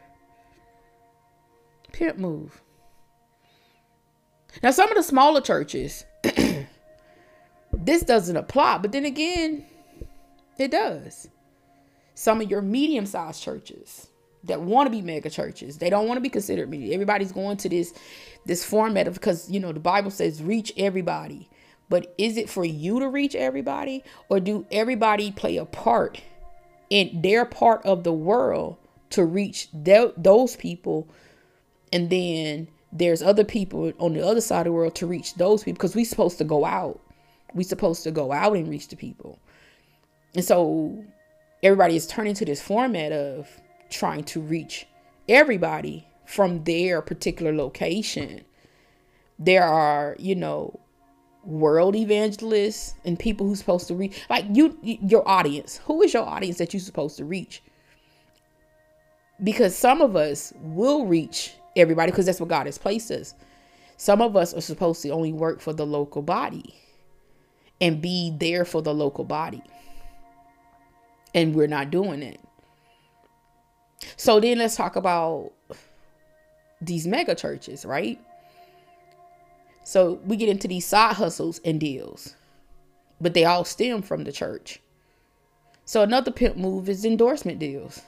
[1.92, 2.60] Pimp move.
[4.60, 6.04] Now some of the smaller churches,
[7.72, 9.64] this doesn't apply, but then again,
[10.58, 11.28] it does.
[12.14, 14.08] Some of your medium-sized churches
[14.42, 16.92] that want to be mega churches, they don't want to be considered media.
[16.92, 17.94] Everybody's going to this
[18.46, 21.48] this format of because you know the Bible says reach everybody.
[21.88, 26.20] But is it for you to reach everybody or do everybody play a part
[26.90, 28.76] in their part of the world
[29.10, 31.08] to reach th- those people?
[31.92, 35.64] And then there's other people on the other side of the world to reach those
[35.64, 37.00] people because we're supposed to go out.
[37.54, 39.38] We're supposed to go out and reach the people.
[40.34, 41.04] And so
[41.62, 43.48] everybody is turning to this format of
[43.90, 44.86] trying to reach
[45.28, 48.44] everybody from their particular location.
[49.38, 50.80] There are you know
[51.48, 55.80] world evangelists and people who's supposed to reach like you your audience.
[55.86, 57.62] Who is your audience that you're supposed to reach?
[59.42, 63.34] Because some of us will reach everybody because that's what god has placed us.
[63.96, 66.74] Some of us are supposed to only work for the local body
[67.80, 69.62] and be there for the local body.
[71.34, 72.40] And we're not doing it.
[74.16, 75.52] So then let's talk about
[76.80, 78.20] these mega churches right
[79.88, 82.34] so we get into these side hustles and deals,
[83.22, 84.82] but they all stem from the church.
[85.86, 88.02] So another pimp move is endorsement deals.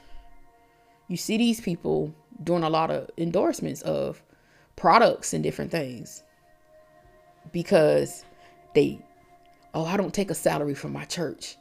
[1.08, 2.14] You see these people
[2.44, 4.22] doing a lot of endorsements of
[4.76, 6.22] products and different things
[7.50, 8.26] because
[8.74, 9.00] they,
[9.72, 11.56] oh, I don't take a salary from my church.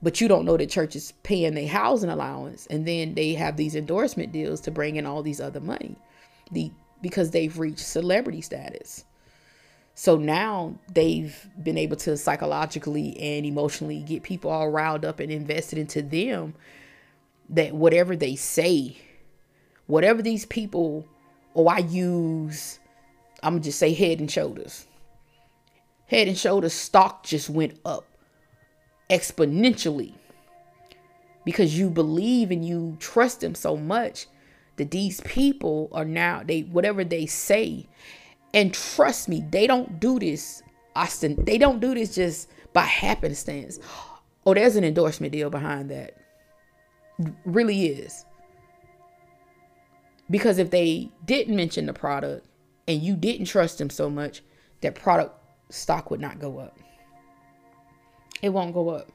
[0.00, 3.56] But you don't know that church is paying their housing allowance, and then they have
[3.56, 5.96] these endorsement deals to bring in all these other money,
[6.52, 6.70] the
[7.02, 9.04] because they've reached celebrity status.
[9.94, 15.30] So now they've been able to psychologically and emotionally get people all riled up and
[15.30, 16.54] invested into them
[17.48, 18.96] that whatever they say,
[19.86, 21.06] whatever these people,
[21.54, 22.80] or I use,
[23.42, 24.86] I'm just say head and shoulders.
[26.06, 28.06] Head and shoulders stock just went up
[29.08, 30.14] exponentially
[31.44, 34.26] because you believe and you trust them so much
[34.76, 37.86] that these people are now they whatever they say
[38.54, 40.62] and trust me, they don't do this,
[40.94, 41.44] Austin.
[41.44, 43.80] They don't do this just by happenstance.
[44.46, 46.16] Oh, there's an endorsement deal behind that.
[47.44, 48.24] Really is.
[50.30, 52.46] Because if they didn't mention the product
[52.86, 54.42] and you didn't trust them so much,
[54.80, 55.36] that product
[55.70, 56.78] stock would not go up.
[58.40, 59.10] It won't go up.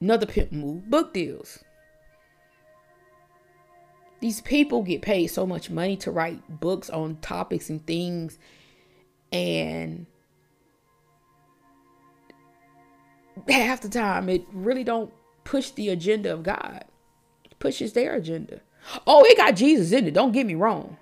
[0.00, 1.62] Another pimp move book deals.
[4.20, 8.38] These people get paid so much money to write books on topics and things
[9.30, 10.06] and
[13.48, 15.12] half the time it really don't
[15.44, 16.84] push the agenda of God.
[17.44, 18.60] It pushes their agenda.
[19.06, 20.14] Oh, it got Jesus in it.
[20.14, 20.96] Don't get me wrong.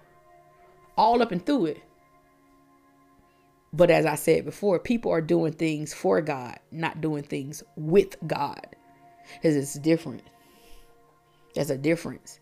[0.97, 1.83] All up and through it.
[3.73, 8.17] But as I said before, people are doing things for God, not doing things with
[8.27, 8.75] God.
[9.35, 10.23] Because it's different.
[11.55, 12.41] There's a difference.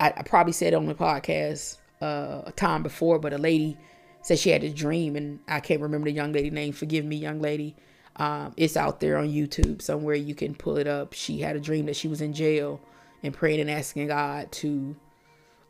[0.00, 3.76] I, I probably said on the podcast uh, a time before, but a lady
[4.22, 6.72] said she had a dream, and I can't remember the young lady name.
[6.72, 7.76] Forgive me, young lady.
[8.16, 10.14] Um, it's out there on YouTube somewhere.
[10.16, 11.12] You can pull it up.
[11.12, 12.80] She had a dream that she was in jail
[13.22, 14.96] and praying and asking God to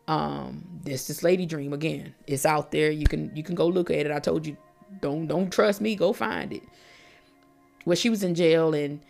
[0.06, 2.14] um this this lady dream again.
[2.26, 2.90] It's out there.
[2.90, 4.10] You can you can go look at it.
[4.10, 4.56] I told you
[5.00, 5.94] don't don't trust me.
[5.94, 6.62] Go find it.
[7.84, 9.00] Well, she was in jail and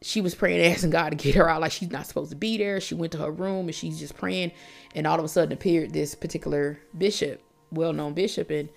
[0.00, 1.60] she was praying, asking God to get her out.
[1.60, 2.80] Like she's not supposed to be there.
[2.80, 4.52] She went to her room and she's just praying.
[4.94, 8.68] And all of a sudden appeared this particular bishop, well-known bishop, and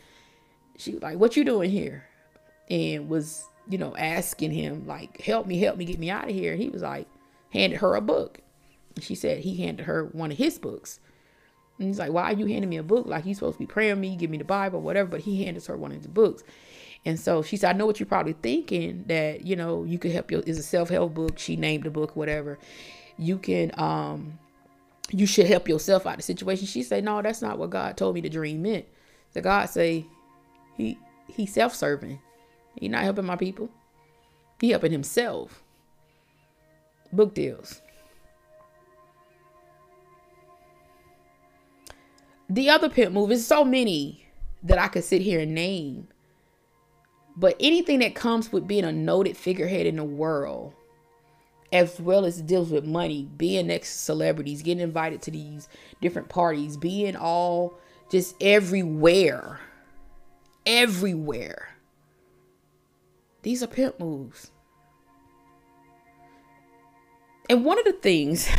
[0.78, 2.06] she was like, "What you doing here?"
[2.70, 6.36] And was you know asking him like, "Help me, help me, get me out of
[6.36, 7.08] here." And he was like,
[7.52, 8.40] handed her a book.
[8.96, 11.00] And she said he handed her one of his books.
[11.78, 13.06] And he's like, "Why are you handing me a book?
[13.06, 15.66] Like you supposed to be praying me, give me the Bible, whatever." But he handed
[15.66, 16.44] her one of the books.
[17.04, 20.12] And so she said, I know what you're probably thinking that, you know, you could
[20.12, 21.40] help your is a self-help book.
[21.40, 22.60] She named the book, whatever.
[23.18, 24.40] You can um
[25.10, 26.68] you should help yourself out of the situation.
[26.68, 28.86] She said, No, that's not what God told me the dream meant.
[29.34, 30.06] The God say
[30.78, 30.98] he
[31.28, 32.20] he's self-serving.
[32.80, 33.70] He not helping my people.
[34.60, 35.64] He helping himself.
[37.12, 37.82] Book deals.
[42.50, 44.28] The other pimp move is so many
[44.64, 46.10] that I could sit here and name
[47.36, 50.74] but anything that comes with being a noted figurehead in the world,
[51.72, 55.70] as well as deals with money, being next to celebrities, getting invited to these
[56.02, 57.74] different parties, being all
[58.10, 59.60] just everywhere.
[60.66, 61.70] Everywhere.
[63.44, 64.52] These are pimp moves.
[67.50, 68.50] And one of the things,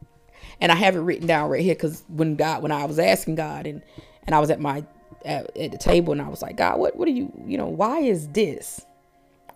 [0.60, 3.36] and I have it written down right here because when God, when I was asking
[3.36, 3.82] God and
[4.26, 4.84] and I was at my
[5.24, 7.66] at, at the table and I was like, God, what what are you, you know,
[7.66, 8.84] why is this?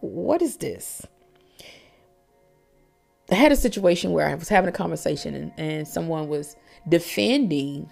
[0.00, 1.06] What is this?
[3.30, 6.56] I had a situation where I was having a conversation and, and someone was
[6.88, 7.88] defending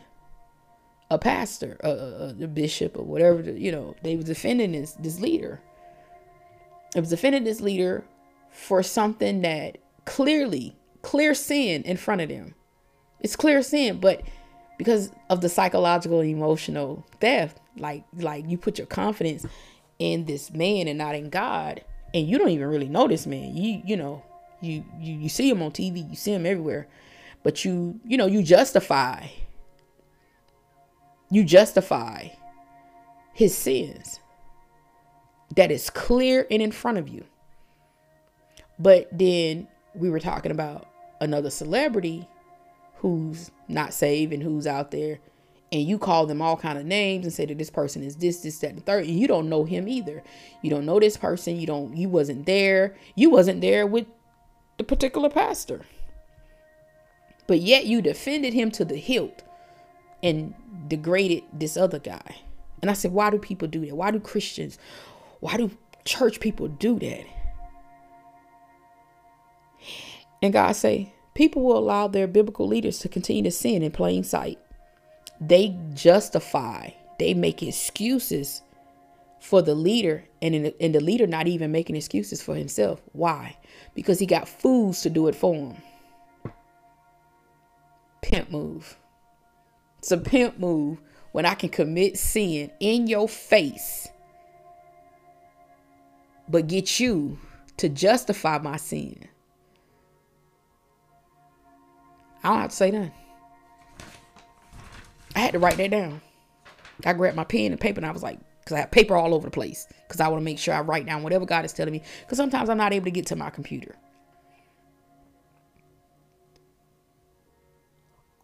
[1.11, 3.43] a pastor, a, a, bishop, or whatever.
[3.43, 5.61] You know, they were defending this this leader.
[6.95, 8.05] It was defending this leader
[8.51, 12.55] for something that clearly, clear sin in front of them.
[13.21, 14.23] It's clear sin, but
[14.79, 19.45] because of the psychological and emotional theft, like like you put your confidence
[19.99, 23.55] in this man and not in God, and you don't even really know this man.
[23.55, 24.23] You you know
[24.61, 26.87] you you you see him on TV, you see him everywhere,
[27.43, 29.27] but you you know you justify
[31.31, 32.29] you justify
[33.35, 34.21] his sins
[35.57, 37.25] that is clear and in front of you.
[38.79, 40.87] But then we were talking about
[41.21, 42.29] another celebrity
[42.99, 45.19] who's not saved and who's out there
[45.71, 48.41] and you call them all kind of names and say that this person is this
[48.41, 50.23] this that and third and you don't know him either.
[50.63, 51.57] You don't know this person.
[51.57, 52.97] You don't you wasn't there.
[53.15, 54.07] You wasn't there with
[54.79, 55.83] the particular pastor.
[57.47, 59.43] But yet you defended him to the hilt
[60.23, 60.55] and
[60.89, 62.37] degraded this other guy.
[62.81, 63.95] And i said why do people do that?
[63.95, 64.79] Why do christians
[65.41, 65.71] why do
[66.05, 67.27] church people do that?
[70.41, 74.25] And god say people will allow their biblical leaders to continue to sin in plain
[74.25, 74.59] sight
[75.41, 78.63] they justify, they make excuses
[79.41, 83.01] for the leader, and, in and the leader not even making excuses for himself.
[83.13, 83.57] Why?
[83.95, 85.77] Because he got fools to do it for him.
[88.21, 88.99] Pimp move.
[89.99, 94.09] It's a pimp move when I can commit sin in your face,
[96.49, 97.39] but get you
[97.77, 99.29] to justify my sin.
[102.43, 103.13] I don't have to say nothing.
[105.35, 106.21] I had to write that down.
[107.05, 109.35] I grabbed my pen and paper and I was like, because I have paper all
[109.35, 109.87] over the place.
[110.07, 112.03] Because I want to make sure I write down whatever God is telling me.
[112.21, 113.97] Because sometimes I'm not able to get to my computer.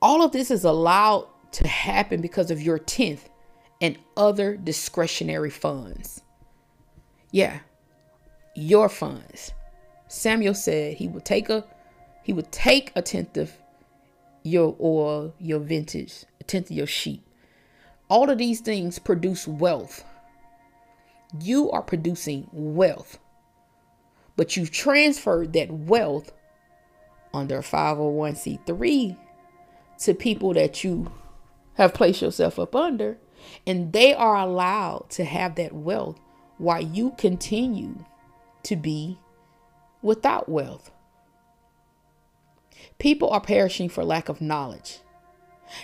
[0.00, 3.28] All of this is allowed to happen because of your 10th
[3.80, 6.22] and other discretionary funds.
[7.30, 7.60] Yeah,
[8.54, 9.52] your funds.
[10.08, 11.64] Samuel said he would take a
[12.22, 13.52] he would take a tenth of
[14.44, 17.26] your oil, your vintage, a tenth of your sheep.
[18.08, 20.04] All of these things produce wealth.
[21.40, 23.18] You are producing wealth,
[24.36, 26.32] but you've transferred that wealth
[27.32, 29.16] under 501c3
[29.98, 31.10] to people that you
[31.74, 33.18] have placed yourself up under,
[33.66, 36.20] and they are allowed to have that wealth
[36.58, 38.04] while you continue
[38.62, 39.18] to be
[40.02, 40.92] without wealth.
[42.98, 45.00] People are perishing for lack of knowledge.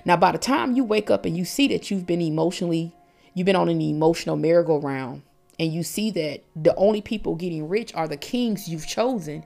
[0.04, 2.94] Now, by the time you wake up and you see that you've been emotionally,
[3.34, 5.22] you've been on an emotional merry-go-round,
[5.58, 9.44] and you see that the only people getting rich are the kings you've chosen,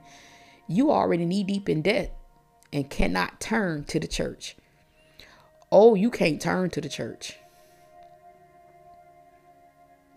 [0.67, 2.17] you are already knee deep in debt
[2.71, 4.55] and cannot turn to the church.
[5.71, 7.37] Oh, you can't turn to the church.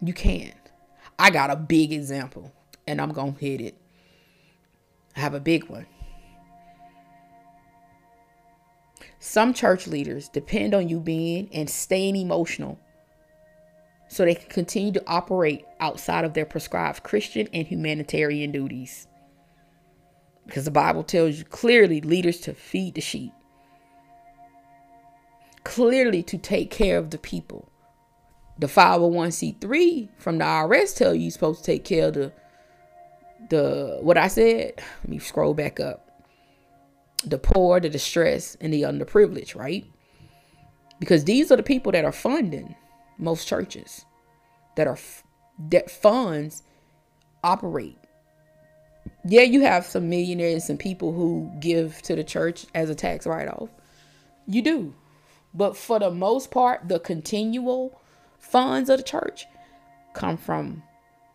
[0.00, 0.52] You can.
[1.18, 2.52] I got a big example
[2.86, 3.76] and I'm going to hit it.
[5.16, 5.86] I have a big one.
[9.28, 12.78] Some church leaders depend on you being and staying emotional
[14.08, 19.06] so they can continue to operate outside of their prescribed Christian and humanitarian duties.
[20.46, 23.34] Because the Bible tells you clearly leaders to feed the sheep,
[25.62, 27.70] clearly to take care of the people.
[28.58, 32.32] The 501c3 from the IRS tell you you're supposed to take care of the
[33.50, 34.72] the what I said.
[35.02, 36.07] Let me scroll back up
[37.24, 39.84] the poor, the distressed, and the underprivileged, right?
[41.00, 42.74] Because these are the people that are funding
[43.18, 44.04] most churches
[44.76, 44.98] that are
[45.70, 46.62] that funds
[47.42, 47.98] operate.
[49.24, 53.26] Yeah, you have some millionaires and people who give to the church as a tax
[53.26, 53.68] write-off.
[54.46, 54.94] You do.
[55.52, 58.00] But for the most part, the continual
[58.38, 59.46] funds of the church
[60.14, 60.82] come from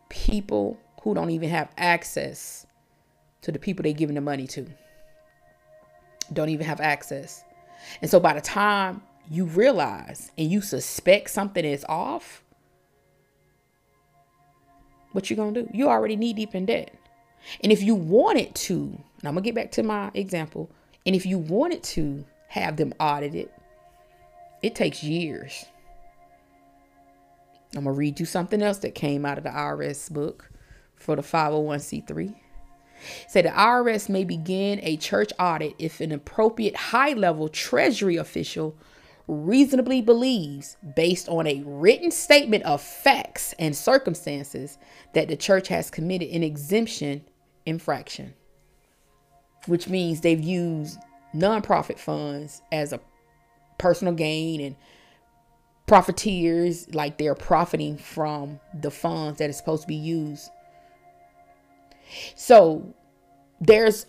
[0.10, 2.66] people who don't even have access
[3.42, 4.68] to the people they're giving the money to
[6.34, 7.44] don't even have access.
[8.02, 12.44] And so by the time you realize and you suspect something is off,
[15.12, 15.70] what you gonna do?
[15.74, 16.94] You already knee deep in debt.
[17.62, 20.70] And if you wanted to, and I'm gonna get back to my example.
[21.06, 23.50] And if you wanted to have them audited,
[24.62, 25.66] it takes years.
[27.76, 30.52] I'm gonna read you something else that came out of the IRS book
[30.96, 32.36] for the 501c3.
[33.28, 38.76] Say the IRS may begin a church audit if an appropriate high level treasury official
[39.28, 44.78] reasonably believes, based on a written statement of facts and circumstances,
[45.14, 47.24] that the church has committed an exemption
[47.66, 48.34] infraction,
[49.68, 51.00] which means they've used
[51.34, 53.00] nonprofit funds as a
[53.78, 54.76] personal gain and
[55.86, 60.50] profiteers, like they're profiting from the funds that is supposed to be used.
[62.36, 62.96] So
[63.60, 64.06] there's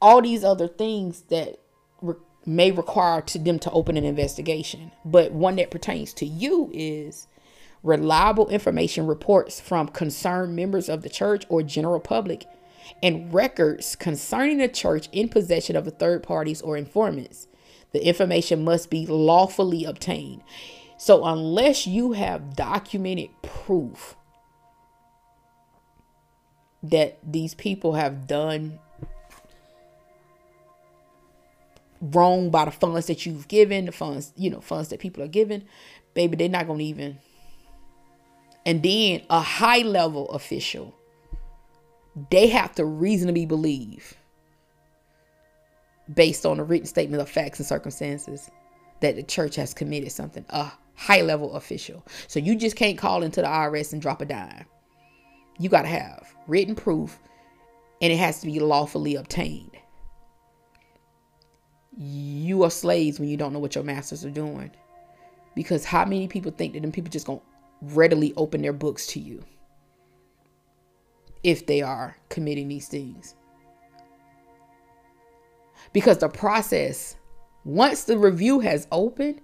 [0.00, 1.56] all these other things that
[2.00, 2.14] re-
[2.46, 7.26] may require to them to open an investigation, but one that pertains to you is
[7.82, 12.46] reliable information reports from concerned members of the church or general public
[13.02, 17.48] and records concerning the church in possession of third parties or informants.
[17.92, 20.42] The information must be lawfully obtained.
[20.98, 24.16] So, unless you have documented proof
[26.82, 28.78] that these people have done
[32.00, 35.28] wrong by the funds that you've given, the funds, you know, funds that people are
[35.28, 35.64] given,
[36.14, 37.18] baby, they're not going to even.
[38.64, 40.94] And then a high level official,
[42.30, 44.14] they have to reasonably believe,
[46.12, 48.50] based on a written statement of facts and circumstances,
[49.00, 50.44] that the church has committed something.
[50.50, 52.04] A high level official.
[52.26, 54.66] So you just can't call into the IRS and drop a dime.
[55.58, 57.18] You got to have written proof
[58.00, 59.76] and it has to be lawfully obtained.
[61.96, 64.70] You are slaves when you don't know what your masters are doing.
[65.56, 67.44] Because how many people think that them people just going to
[67.94, 69.42] readily open their books to you
[71.42, 73.34] if they are committing these things?
[75.92, 77.16] Because the process,
[77.64, 79.40] once the review has opened,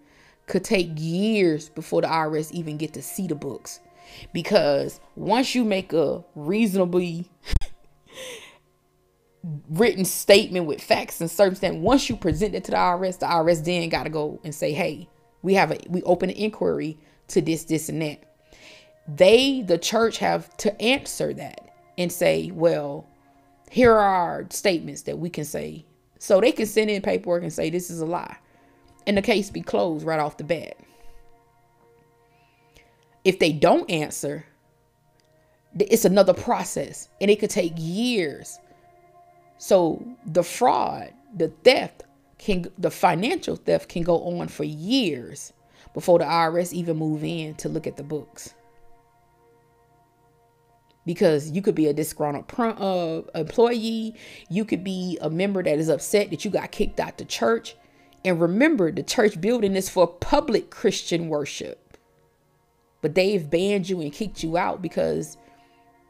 [0.46, 3.80] could take years before the IRS even get to see the books.
[4.32, 7.30] Because once you make a reasonably
[9.68, 13.64] written statement with facts and circumstances, once you present it to the IRS, the IRS
[13.64, 15.08] then got to go and say, hey,
[15.42, 16.98] we have a we open an inquiry
[17.28, 18.24] to this, this, and that.
[19.06, 23.06] They, the church, have to answer that and say, well,
[23.70, 25.84] here are our statements that we can say.
[26.18, 28.36] So they can send in paperwork and say this is a lie
[29.06, 30.76] and the case be closed right off the bat.
[33.24, 34.44] If they don't answer,
[35.78, 38.58] it's another process and it could take years.
[39.58, 42.04] So the fraud, the theft
[42.38, 45.52] can the financial theft can go on for years
[45.94, 48.54] before the IRS even move in to look at the books.
[51.06, 54.14] Because you could be a disgruntled uh, employee,
[54.48, 57.76] you could be a member that is upset that you got kicked out the church,
[58.24, 61.83] and remember, the church building is for public Christian worship.
[63.04, 65.36] But they've banned you and kicked you out because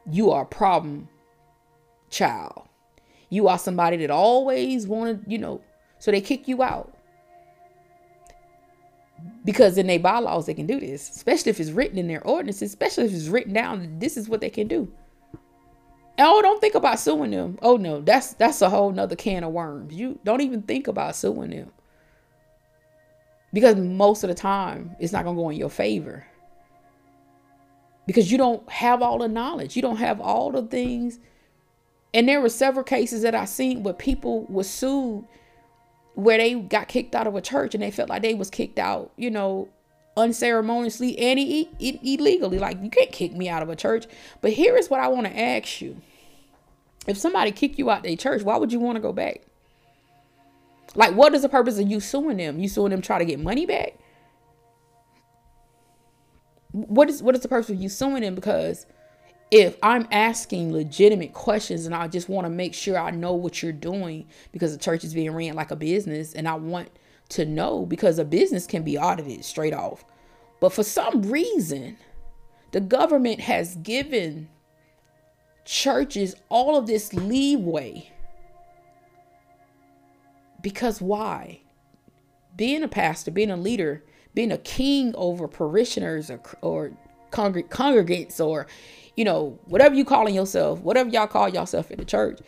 [0.08, 1.08] you are a problem
[2.08, 2.68] child.
[3.30, 5.60] You are somebody that always wanted, you know,
[5.98, 6.96] so they kick you out.
[9.44, 12.70] Because in their bylaws, they can do this, especially if it's written in their ordinances,
[12.70, 14.88] especially if it's written down, this is what they can do.
[16.20, 17.58] Oh, don't think about suing them.
[17.60, 19.92] Oh no, that's that's a whole nother can of worms.
[19.92, 21.72] You don't even think about suing them
[23.52, 26.24] because most of the time it's not going to go in your favor
[28.06, 29.76] because you don't have all the knowledge.
[29.76, 31.18] You don't have all the things.
[32.12, 35.24] And there were several cases that i seen where people were sued
[36.14, 38.78] where they got kicked out of a church and they felt like they was kicked
[38.78, 39.68] out you know
[40.16, 42.58] unceremoniously and e- e- illegally.
[42.58, 44.06] Like you can't kick me out of a church.
[44.40, 46.00] But here is what i want to ask you.
[47.06, 49.42] If somebody kick you out of their church why would you want to go back?
[50.94, 52.60] Like, what is the purpose of you suing them?
[52.60, 53.98] You suing them try to get money back?
[56.74, 58.34] What is what is the purpose of you suing them?
[58.34, 58.86] Because
[59.52, 63.62] if I'm asking legitimate questions and I just want to make sure I know what
[63.62, 66.90] you're doing because the church is being ran like a business and I want
[67.30, 70.04] to know because a business can be audited straight off.
[70.58, 71.96] But for some reason,
[72.72, 74.48] the government has given
[75.64, 78.10] churches all of this leeway
[80.60, 81.60] because why?
[82.56, 84.02] Being a pastor, being a leader,
[84.34, 86.92] being a king over parishioners or, or
[87.30, 88.66] congreg- congregants or,
[89.16, 92.40] you know, whatever you calling yourself, whatever y'all call yourself in the church,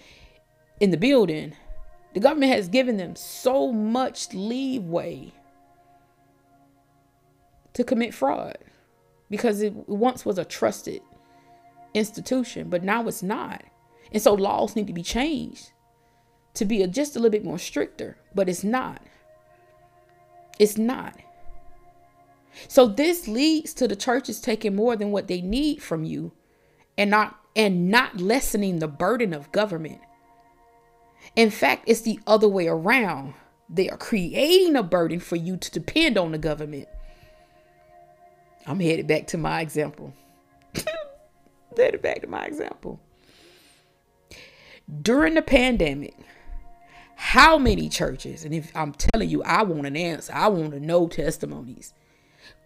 [0.81, 1.55] in the building,
[2.15, 5.33] the government has given them so much leeway
[7.75, 8.59] to commit fraud
[9.31, 11.03] because it once was a trusted
[11.95, 13.63] institution, but now it's not.
[14.13, 15.73] And so laws need to be changed
[16.55, 19.03] to be a, just a little bit more stricter, but it's not.
[20.59, 21.15] It's not.
[22.69, 26.33] So this leads to the churches taking more than what they need from you
[26.97, 30.01] and not and not lessening the burden of government.
[31.35, 33.35] In fact, it's the other way around.
[33.69, 36.89] They are creating a burden for you to depend on the government.
[38.67, 40.13] I'm headed back to my example.
[41.77, 43.01] headed back to my example.
[45.03, 46.15] During the pandemic,
[47.17, 50.81] how many churches, and if I'm telling you, I want an answer, I want to
[50.81, 51.95] know testimonies,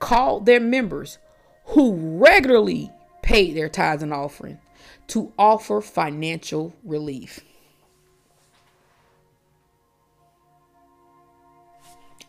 [0.00, 1.18] called their members
[1.66, 2.90] who regularly
[3.22, 4.58] paid their tithes and offering
[5.06, 7.40] to offer financial relief.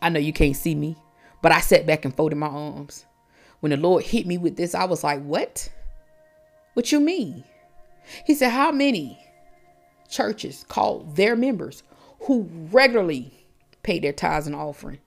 [0.00, 0.96] I know you can't see me,
[1.42, 3.04] but I sat back and folded my arms.
[3.60, 5.70] When the Lord hit me with this, I was like, What?
[6.74, 7.44] What you mean?
[8.24, 9.18] He said, How many
[10.08, 11.84] churches called their members
[12.22, 13.46] who regularly
[13.82, 14.98] pay their tithes and offering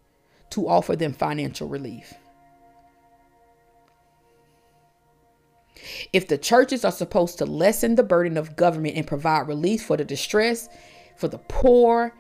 [0.51, 2.13] to offer them financial relief?
[6.13, 9.97] If the churches are supposed to lessen the burden of government and provide relief for
[9.97, 10.71] the distressed,
[11.15, 12.13] for the poor,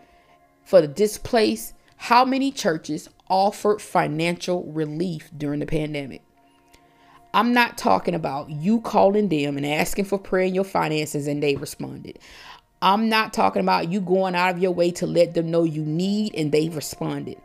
[0.63, 6.21] for the displaced, how many churches offered financial relief during the pandemic?
[7.33, 11.43] I'm not talking about you calling them and asking for prayer in your finances and
[11.43, 12.19] they responded.
[12.81, 15.83] I'm not talking about you going out of your way to let them know you
[15.83, 17.37] need and they responded.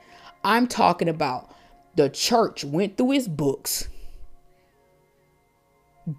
[0.44, 1.54] I'm talking about
[1.96, 3.88] the church went through its books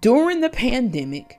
[0.00, 1.38] during the pandemic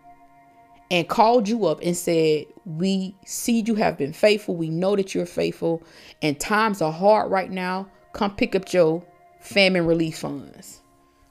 [0.91, 4.55] and called you up and said, We see you have been faithful.
[4.55, 5.81] We know that you're faithful,
[6.21, 7.89] and times are hard right now.
[8.13, 9.03] Come pick up your
[9.39, 10.81] famine relief funds.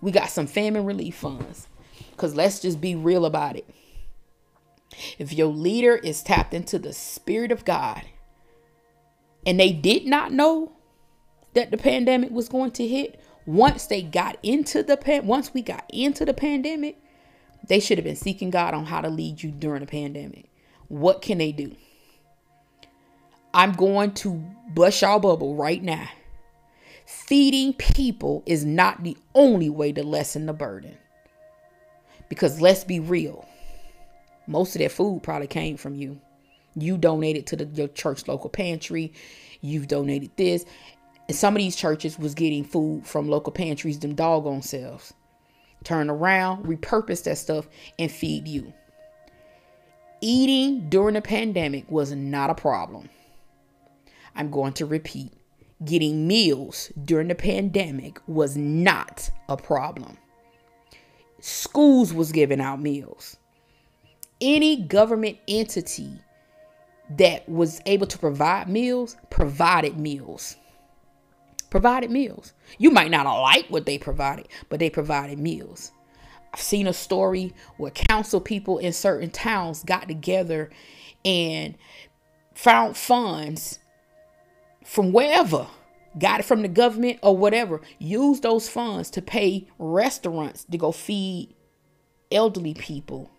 [0.00, 1.68] We got some famine relief funds.
[2.10, 3.68] Because let's just be real about it.
[5.18, 8.02] If your leader is tapped into the Spirit of God
[9.46, 10.72] and they did not know
[11.54, 15.62] that the pandemic was going to hit, once they got into the pan, once we
[15.62, 17.01] got into the pandemic,
[17.68, 20.50] they should have been seeking God on how to lead you during a pandemic.
[20.88, 21.74] What can they do?
[23.54, 24.42] I'm going to
[24.74, 26.08] bust y'all bubble right now.
[27.06, 30.96] Feeding people is not the only way to lessen the burden.
[32.28, 33.46] Because let's be real,
[34.46, 36.20] most of that food probably came from you.
[36.74, 39.12] You donated to the, your church local pantry.
[39.60, 40.64] You've donated this.
[41.28, 45.12] And some of these churches was getting food from local pantries, them doggone selves
[45.82, 47.68] turn around, repurpose that stuff,
[47.98, 48.72] and feed you.
[50.20, 53.08] Eating during the pandemic was not a problem.
[54.34, 55.32] I'm going to repeat
[55.84, 60.16] getting meals during the pandemic was not a problem.
[61.40, 63.36] Schools was giving out meals.
[64.40, 66.12] Any government entity
[67.10, 70.56] that was able to provide meals provided meals
[71.72, 72.52] provided meals.
[72.76, 75.90] You might not like what they provided, but they provided meals.
[76.52, 80.68] I've seen a story where council people in certain towns got together
[81.24, 81.74] and
[82.54, 83.78] found funds
[84.84, 85.66] from wherever,
[86.18, 90.92] got it from the government or whatever, used those funds to pay restaurants to go
[90.92, 91.54] feed
[92.30, 93.30] elderly people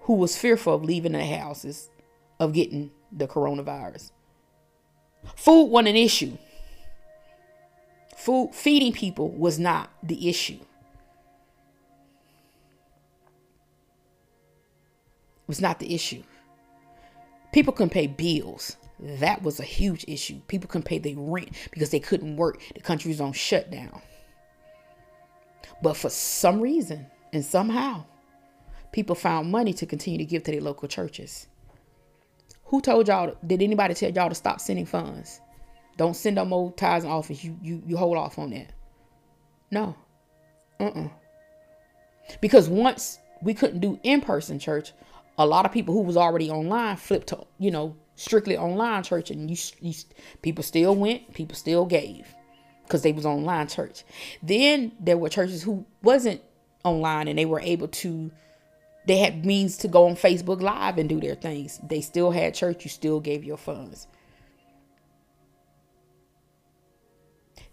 [0.00, 1.88] who was fearful of leaving their houses
[2.40, 4.10] of getting the coronavirus.
[5.36, 6.36] Food wasn't an issue.
[8.26, 10.58] Food feeding people was not the issue.
[10.58, 10.66] It
[15.46, 16.24] was not the issue.
[17.52, 18.78] People couldn't pay bills.
[18.98, 20.40] That was a huge issue.
[20.48, 22.60] People couldn't pay their rent because they couldn't work.
[22.74, 24.02] The country was on shutdown.
[25.80, 28.06] But for some reason and somehow,
[28.90, 31.46] people found money to continue to give to their local churches.
[32.64, 33.36] Who told y'all?
[33.46, 35.40] Did anybody tell y'all to stop sending funds?
[35.96, 37.42] Don't send them more tithes and office.
[37.42, 38.72] You you you hold off on that.
[39.70, 39.96] No.
[40.78, 41.08] Uh-uh.
[42.40, 44.92] Because once we couldn't do in-person church,
[45.38, 49.30] a lot of people who was already online flipped to, you know, strictly online church
[49.30, 49.94] and you, you
[50.42, 52.26] people still went, people still gave
[52.84, 54.04] because they was online church.
[54.42, 56.40] Then there were churches who wasn't
[56.84, 58.30] online and they were able to
[59.06, 61.80] they had means to go on Facebook live and do their things.
[61.88, 64.08] They still had church, you still gave your funds.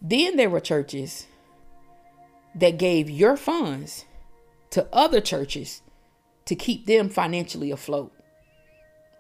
[0.02, 1.28] Then there were churches
[2.56, 4.06] that gave your funds
[4.72, 5.82] to other churches
[6.46, 8.12] to keep them financially afloat.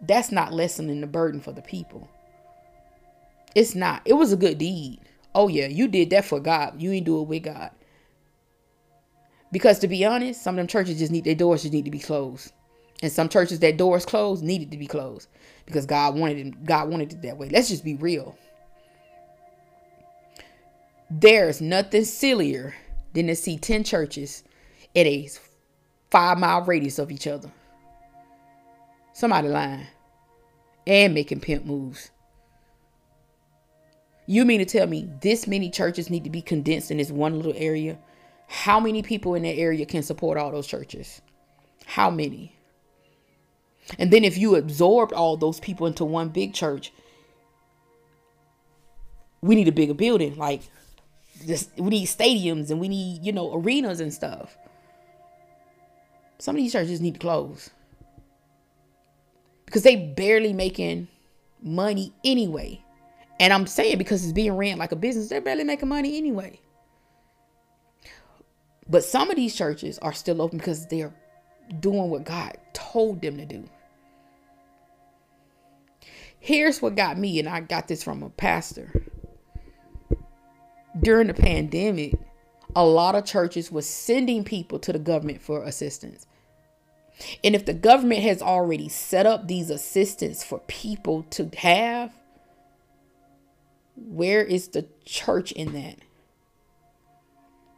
[0.02, 2.10] That's not lessening the burden for the people.
[3.56, 4.02] It's not.
[4.06, 5.00] It was a good deed.
[5.36, 6.82] Oh, yeah, you did that for God.
[6.82, 7.72] You ain't do it with God.
[9.52, 11.92] Because to be honest, some of them churches just need their doors just need to
[11.92, 12.52] be closed.
[13.02, 15.28] And some churches that doors closed needed to be closed
[15.66, 17.50] because God wanted it, God wanted it that way.
[17.50, 18.38] Let's just be real.
[21.16, 22.74] There's nothing sillier
[23.14, 24.44] than to see 10 churches
[24.96, 25.30] at a
[26.10, 27.52] five mile radius of each other.
[29.14, 29.86] Somebody lying
[30.88, 32.10] and making pimp moves.
[34.26, 37.38] You mean to tell me this many churches need to be condensed in this one
[37.38, 38.00] little area?
[38.48, 41.22] How many people in that area can support all those churches?
[41.86, 42.56] How many?
[44.00, 46.92] And then if you absorbed all those people into one big church,
[49.42, 50.38] we need a bigger building.
[50.38, 50.62] Like
[51.42, 54.58] this, we need stadiums and we need, you know, arenas and stuff.
[56.38, 57.70] Some of these churches need to close.
[59.66, 61.08] Because they barely making
[61.62, 62.84] money anyway.
[63.40, 66.60] And I'm saying because it's being ran like a business, they're barely making money anyway.
[68.88, 71.14] But some of these churches are still open because they're
[71.80, 73.68] doing what God told them to do.
[76.40, 78.92] Here's what got me, and I got this from a pastor.
[81.02, 82.16] During the pandemic,
[82.76, 86.28] a lot of churches were sending people to the government for assistance.
[87.44, 92.12] And if the government has already set up these assistance for people to have,
[93.96, 95.98] where is the church in that?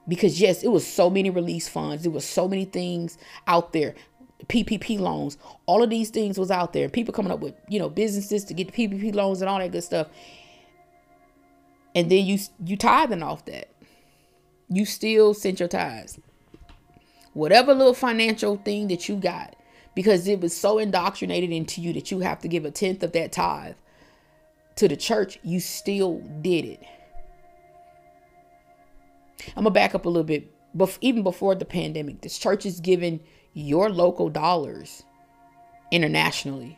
[0.08, 2.04] Because yes, it was so many release funds.
[2.04, 3.96] There was so many things out there.
[4.48, 6.88] PPP loans, all of these things was out there.
[6.88, 9.72] People coming up with, you know, businesses to get the PPP loans and all that
[9.72, 10.08] good stuff.
[11.96, 13.70] And then you you tithing off that.
[14.70, 16.20] You still sent your tithes.
[17.34, 19.56] Whatever little financial thing that you got,
[19.96, 23.14] because it was so indoctrinated into you that you have to give a tenth of
[23.14, 23.76] that tithe
[24.76, 26.84] to the church, you still did it.
[29.56, 30.52] I'm gonna back up a little bit.
[30.74, 33.22] But even before the pandemic, this church is giving
[33.54, 35.04] your local dollars
[35.92, 36.78] internationally.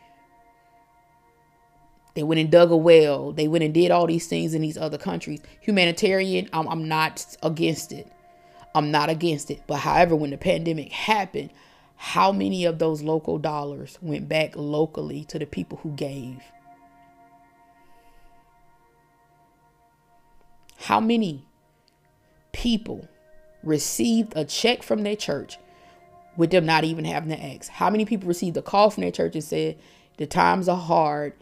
[2.17, 3.31] They went and dug a well.
[3.31, 5.39] They went and did all these things in these other countries.
[5.61, 8.11] Humanitarian, I'm, I'm not against it.
[8.73, 9.61] I'm not against it.
[9.67, 11.51] But however, when the pandemic happened,
[11.95, 16.41] how many of those local dollars went back locally to the people who gave?
[20.77, 21.45] How many
[22.51, 23.07] people
[23.61, 25.59] received a check from their church
[26.35, 27.69] with them not even having to ask?
[27.69, 29.77] How many people received a call from their church and said,
[30.17, 31.33] The times are hard.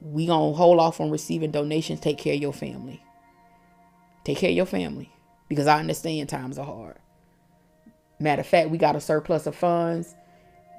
[0.00, 2.00] We gonna hold off on receiving donations.
[2.00, 3.02] Take care of your family.
[4.24, 5.10] Take care of your family.
[5.48, 6.98] Because I understand times are hard.
[8.18, 10.14] Matter of fact, we got a surplus of funds.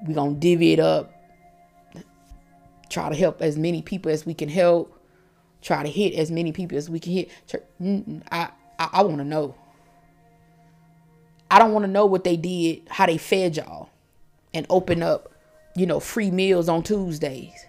[0.06, 1.12] We gonna divvy it up.
[2.90, 4.98] Try to help as many people as we can help
[5.60, 7.30] try to hit as many people as we can hit.
[8.30, 9.54] I I, I want to know.
[11.50, 13.88] I don't want to know what they did, how they fed y'all,
[14.52, 15.32] and open up,
[15.74, 17.64] you know, free meals on Tuesdays,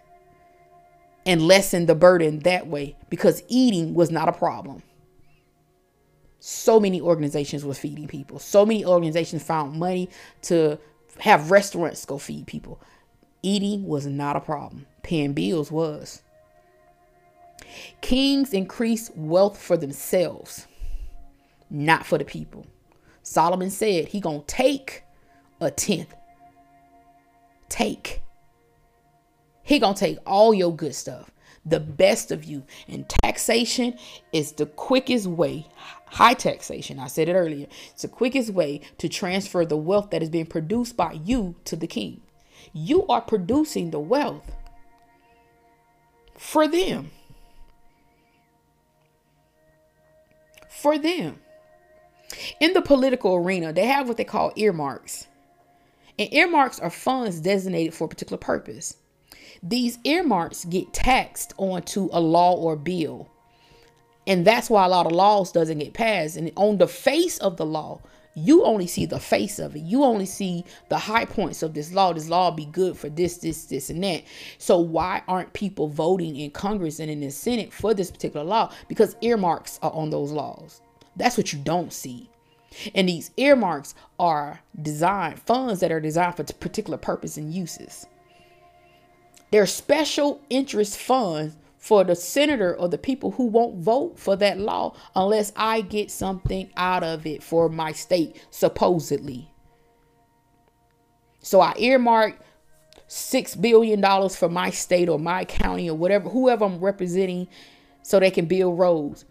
[1.30, 4.82] and lessen the burden that way because eating was not a problem.
[6.40, 8.40] So many organizations were feeding people.
[8.40, 10.10] So many organizations found money
[10.44, 10.80] to
[11.20, 12.82] have restaurants go feed people.
[13.44, 14.88] Eating was not a problem.
[15.04, 16.24] Paying bills was.
[18.02, 20.66] Kings increase wealth for themselves,
[21.70, 22.66] not for the people.
[23.22, 25.04] Solomon said he gonna take
[25.62, 26.12] a tenth.
[27.70, 28.24] Take.
[29.70, 31.30] He gonna take all your good stuff,
[31.64, 32.64] the best of you.
[32.88, 34.00] And taxation
[34.34, 35.68] is the quickest way,
[36.08, 40.24] high taxation, I said it earlier, it's the quickest way to transfer the wealth that
[40.24, 42.22] is being produced by you to the king.
[42.74, 44.52] You are producing the wealth
[46.36, 47.12] for them.
[50.68, 51.38] for them.
[52.60, 55.28] In the political arena, they have what they call earmarks.
[56.18, 58.96] And earmarks are funds designated for a particular purpose.
[59.62, 63.28] These earmarks get taxed onto a law or bill.
[64.26, 66.38] And that's why a lot of laws doesn't get passed.
[66.38, 68.02] And on the face of the law,
[68.36, 69.82] you only see the face of it.
[69.82, 72.14] You only see the high points of this law.
[72.14, 74.24] This law be good for this, this, this, and that.
[74.58, 78.72] So why aren't people voting in Congress and in the Senate for this particular law?
[78.88, 80.82] Because earmarks are on those laws.
[81.16, 82.30] That's what you don't see.
[82.94, 88.06] And these earmarks are designed, funds that are designed for particular purpose and uses.
[89.52, 94.60] They're special interest funds for the senator or the people who won't vote for that
[94.60, 99.52] law unless I get something out of it for my state, supposedly.
[101.42, 102.40] So I earmark
[103.08, 107.48] six billion dollars for my state or my county or whatever, whoever I'm representing,
[108.04, 109.26] so they can build roads.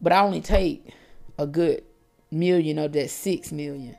[0.00, 0.92] But I only take
[1.38, 1.82] a good
[2.30, 3.96] million of that six million.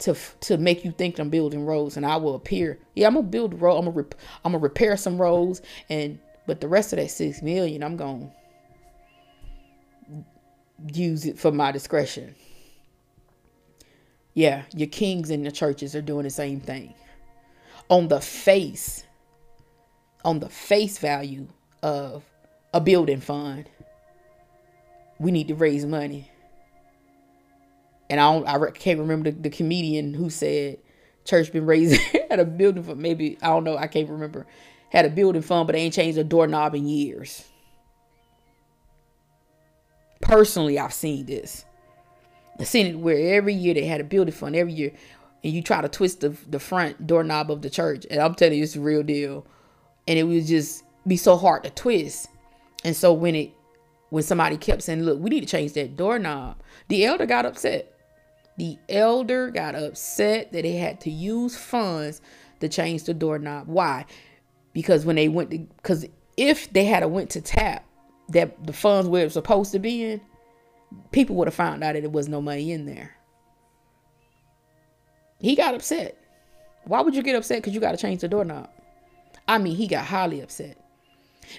[0.00, 2.78] To to make you think I'm building roads, and I will appear.
[2.94, 3.78] Yeah, I'm gonna build a road.
[3.78, 4.14] I'm gonna rep-
[4.44, 8.30] I'm gonna repair some roads, and but the rest of that six million, I'm gonna
[10.92, 12.34] use it for my discretion.
[14.34, 16.94] Yeah, your kings and the churches are doing the same thing.
[17.88, 19.04] On the face,
[20.24, 21.46] on the face value
[21.82, 22.24] of
[22.72, 23.68] a building fund,
[25.20, 26.30] we need to raise money.
[28.10, 30.78] And I don't, I can't remember the, the comedian who said
[31.24, 32.00] church been raising
[32.30, 33.00] at a building fund.
[33.00, 33.76] Maybe I don't know.
[33.76, 34.46] I can't remember.
[34.90, 37.44] Had a building fund, but they ain't changed a doorknob in years.
[40.20, 41.64] Personally, I've seen this.
[42.58, 44.92] I've seen it where every year they had a building fund every year,
[45.42, 48.58] and you try to twist the the front doorknob of the church, and I'm telling
[48.58, 49.46] you, it's a real deal.
[50.06, 52.28] And it would just be so hard to twist.
[52.84, 53.52] And so when it
[54.10, 56.56] when somebody kept saying, "Look, we need to change that doorknob,"
[56.88, 57.93] the elder got upset.
[58.56, 62.20] The elder got upset that they had to use funds
[62.60, 63.66] to change the doorknob.
[63.66, 64.06] Why?
[64.72, 67.84] Because when they went to, because if they had a went to tap
[68.28, 70.20] that the funds where it was supposed to be in,
[71.10, 73.16] people would have found out that there was no money in there.
[75.40, 76.16] He got upset.
[76.84, 77.58] Why would you get upset?
[77.58, 78.70] Because you got to change the doorknob.
[79.46, 80.78] I mean, he got highly upset.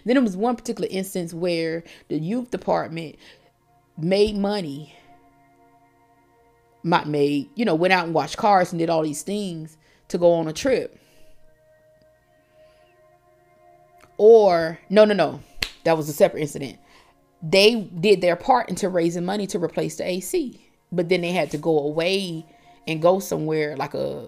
[0.05, 3.17] Then there was one particular instance where the youth department
[3.97, 4.95] made money,
[6.85, 9.77] not made, you know, went out and watched cars and did all these things
[10.07, 10.97] to go on a trip.
[14.17, 15.41] Or, no, no, no,
[15.83, 16.77] that was a separate incident.
[17.41, 20.61] They did their part into raising money to replace the AC,
[20.91, 22.45] but then they had to go away
[22.87, 24.27] and go somewhere like a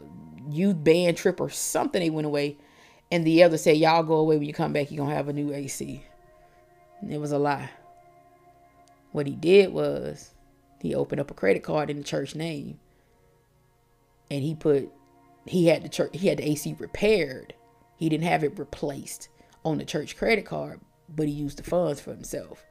[0.50, 2.02] youth band trip or something.
[2.02, 2.58] They went away
[3.12, 5.34] and the other said, Y'all go away when you come back, you're to have a
[5.34, 6.04] new AC.
[7.02, 7.70] And it was a lie.
[9.12, 10.32] What he did was
[10.82, 12.80] he opened up a credit card in the church name
[14.30, 14.92] and he put,
[15.46, 17.54] he had the church, he had the AC repaired.
[17.98, 19.30] He didn't have it replaced
[19.66, 22.64] on the church credit card, but he used the funds for himself.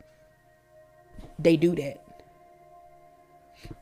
[1.38, 2.02] They do that.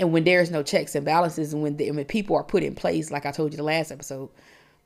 [0.00, 2.74] And when there's no checks and balances, and when, the, when people are put in
[2.74, 4.30] place, like I told you the last episode,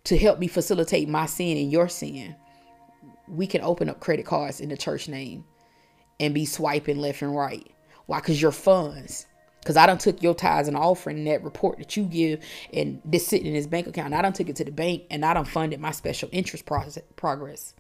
[0.04, 2.34] to help me facilitate my sin and your sin,
[3.28, 5.44] we can open up credit cards in the church name
[6.18, 7.70] and be swiping left and right.
[8.08, 8.20] Why?
[8.20, 9.26] Because your funds.
[9.60, 12.42] Because I don't took your tithes and offering that report that you give
[12.72, 14.14] and this sitting in his bank account.
[14.14, 17.02] I don't took it to the bank and I don't funded my special interest process,
[17.16, 17.74] progress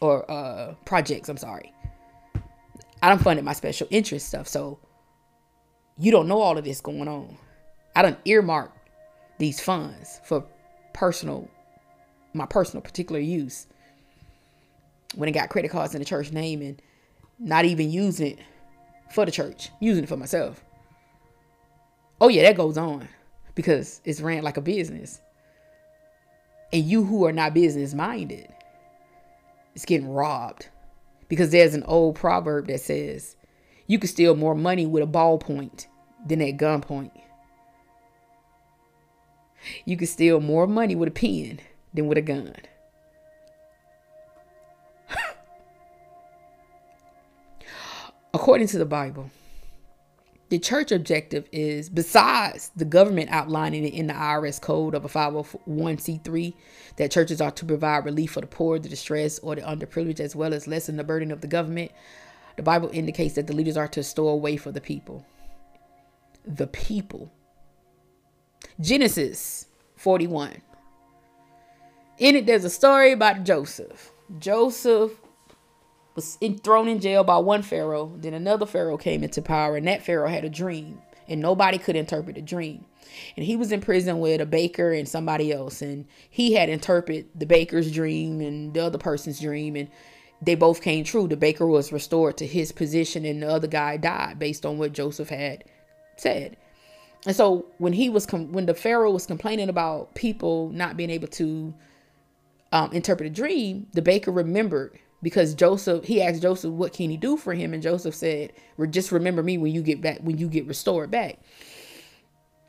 [0.00, 1.28] or uh, projects.
[1.28, 1.70] I'm sorry.
[3.02, 4.48] I don't funded my special interest stuff.
[4.48, 4.78] So
[5.98, 7.36] you don't know all of this going on.
[7.94, 8.72] I don't earmark
[9.36, 10.46] these funds for
[10.94, 11.50] personal
[12.32, 13.66] my personal particular use.
[15.14, 16.80] When I got credit cards in the church name and
[17.38, 18.38] not even using it
[19.14, 20.62] for the church, using it for myself.
[22.20, 23.08] Oh yeah, that goes on
[23.54, 25.20] because it's ran like a business.
[26.72, 28.48] And you who are not business minded,
[29.74, 30.68] it's getting robbed.
[31.28, 33.36] Because there's an old proverb that says,
[33.86, 35.86] you can steal more money with a ballpoint
[36.26, 37.12] than at gunpoint.
[39.84, 41.60] You can steal more money with a pen
[41.94, 42.56] than with a gun.
[48.34, 49.30] According to the Bible,
[50.48, 55.08] the church objective is besides the government outlining it in the IRS code of a
[55.08, 56.54] 501c3
[56.96, 60.34] that churches are to provide relief for the poor, the distressed, or the underprivileged, as
[60.34, 61.92] well as lessen the burden of the government.
[62.56, 65.24] The Bible indicates that the leaders are to store away for the people.
[66.44, 67.32] The people.
[68.80, 70.60] Genesis 41
[72.18, 74.12] in it, there's a story about Joseph.
[74.38, 75.10] Joseph
[76.14, 78.12] was in, thrown in jail by one Pharaoh.
[78.16, 81.96] Then another Pharaoh came into power, and that Pharaoh had a dream, and nobody could
[81.96, 82.84] interpret the dream.
[83.36, 87.28] And he was in prison with a baker and somebody else, and he had interpreted
[87.34, 89.88] the baker's dream and the other person's dream, and
[90.42, 91.28] they both came true.
[91.28, 94.92] The baker was restored to his position, and the other guy died based on what
[94.92, 95.64] Joseph had
[96.16, 96.56] said.
[97.26, 101.10] And so when he was com- when the Pharaoh was complaining about people not being
[101.10, 101.74] able to
[102.72, 107.16] um, interpret a dream, the baker remembered because Joseph, he asked Joseph, what can he
[107.16, 107.72] do for him?
[107.72, 108.52] And Joseph said,
[108.90, 111.38] just remember me when you get back, when you get restored back.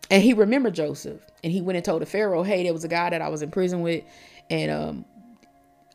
[0.10, 2.88] And he remembered Joseph and he went and told the Pharaoh, hey, there was a
[2.88, 4.06] guy that I was in prison with.
[4.49, 5.06] And um,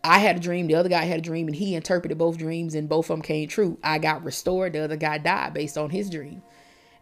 [0.05, 0.67] I had a dream.
[0.67, 3.23] The other guy had a dream and he interpreted both dreams and both of them
[3.23, 3.79] came true.
[3.83, 4.75] I got restored.
[4.75, 6.43] The other guy died based on his dream.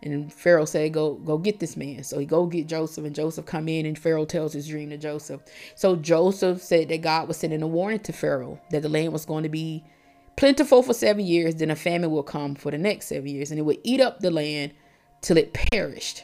[0.03, 3.47] And Pharaoh said, "Go, go get this man." So he go get Joseph, and Joseph
[3.47, 5.41] come in, and Pharaoh tells his dream to Joseph.
[5.75, 9.25] So Joseph said that God was sending a warning to Pharaoh that the land was
[9.25, 9.85] going to be
[10.37, 13.59] plentiful for seven years, then a famine will come for the next seven years, and
[13.59, 14.73] it would eat up the land
[15.21, 16.23] till it perished.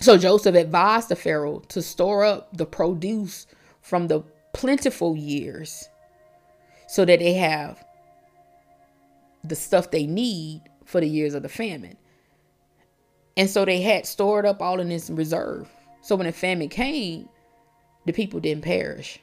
[0.00, 3.46] So Joseph advised the Pharaoh to store up the produce
[3.80, 4.20] from the
[4.52, 5.88] plentiful years
[6.88, 7.82] so that they have
[9.42, 11.96] the stuff they need for the years of the famine.
[13.36, 15.70] And so they had stored up all in this reserve.
[16.02, 17.28] So when the famine came,
[18.06, 19.20] the people didn't perish.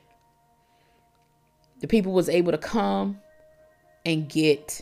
[1.82, 3.20] The people was able to come
[4.06, 4.82] and get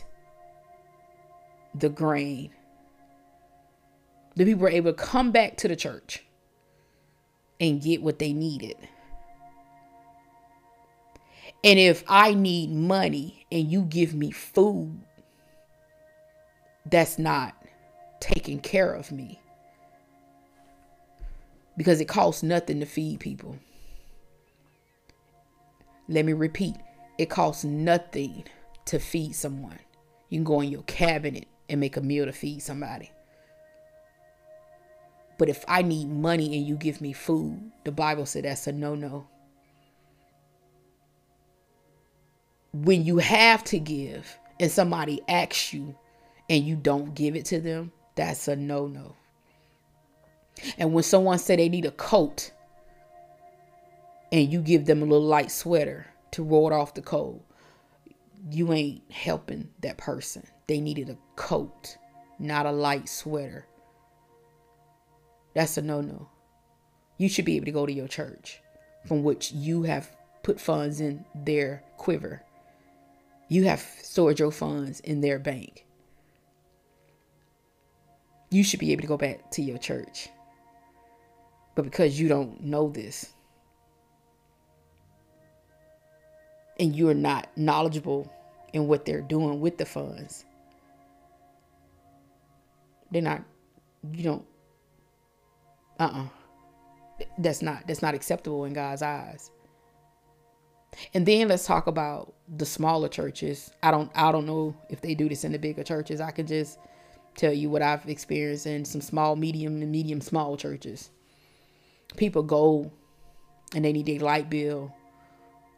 [1.74, 2.50] the grain.
[4.36, 6.24] The people were able to come back to the church
[7.58, 8.76] and get what they needed.
[11.64, 15.00] And if I need money and you give me food,
[16.90, 17.54] that's not
[18.20, 19.40] taking care of me.
[21.76, 23.58] Because it costs nothing to feed people.
[26.08, 26.76] Let me repeat
[27.18, 28.44] it costs nothing
[28.86, 29.78] to feed someone.
[30.28, 33.10] You can go in your cabinet and make a meal to feed somebody.
[35.38, 38.72] But if I need money and you give me food, the Bible said that's a
[38.72, 39.28] no no.
[42.72, 45.94] When you have to give and somebody asks you
[46.48, 49.14] and you don't give it to them, that's a no no.
[50.78, 52.50] And when someone say they need a coat
[54.32, 57.42] and you give them a little light sweater to ward off the cold,
[58.50, 60.46] you ain't helping that person.
[60.66, 61.96] They needed a coat,
[62.38, 63.66] not a light sweater.
[65.54, 66.28] That's a no no.
[67.18, 68.60] You should be able to go to your church
[69.06, 72.42] from which you have put funds in their quiver.
[73.48, 75.85] You have stored your funds in their bank.
[78.50, 80.28] You should be able to go back to your church.
[81.74, 83.32] But because you don't know this,
[86.78, 88.32] and you're not knowledgeable
[88.72, 90.44] in what they're doing with the funds,
[93.10, 93.42] they're not,
[94.12, 94.44] you don't,
[95.98, 96.22] uh uh-uh.
[96.22, 97.24] uh.
[97.38, 99.50] That's not, that's not acceptable in God's eyes.
[101.14, 103.70] And then let's talk about the smaller churches.
[103.82, 106.20] I don't I don't know if they do this in the bigger churches.
[106.20, 106.78] I could just
[107.36, 111.10] tell you what I've experienced in some small, medium, and medium small churches.
[112.16, 112.90] People go
[113.74, 114.94] and they need their light bill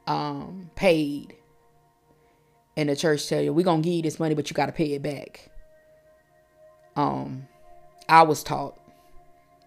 [0.07, 1.35] um, paid,
[2.77, 4.73] and the church tell you, "We're gonna give you this money, but you got to
[4.73, 5.51] pay it back."
[6.97, 7.47] Um,
[8.09, 8.79] I was taught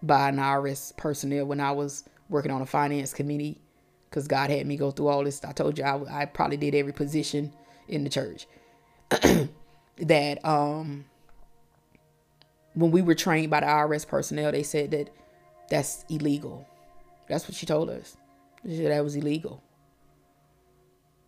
[0.02, 3.60] by an IRS personnel when I was working on a finance committee,
[4.08, 5.44] because God had me go through all this.
[5.44, 7.52] I told you I, I probably did every position
[7.88, 8.46] in the church.
[9.98, 11.04] that um
[12.74, 15.10] when we were trained by the IRS personnel, they said that
[15.68, 16.66] that's illegal.
[17.28, 18.16] That's what she told us.
[18.64, 19.62] that was illegal.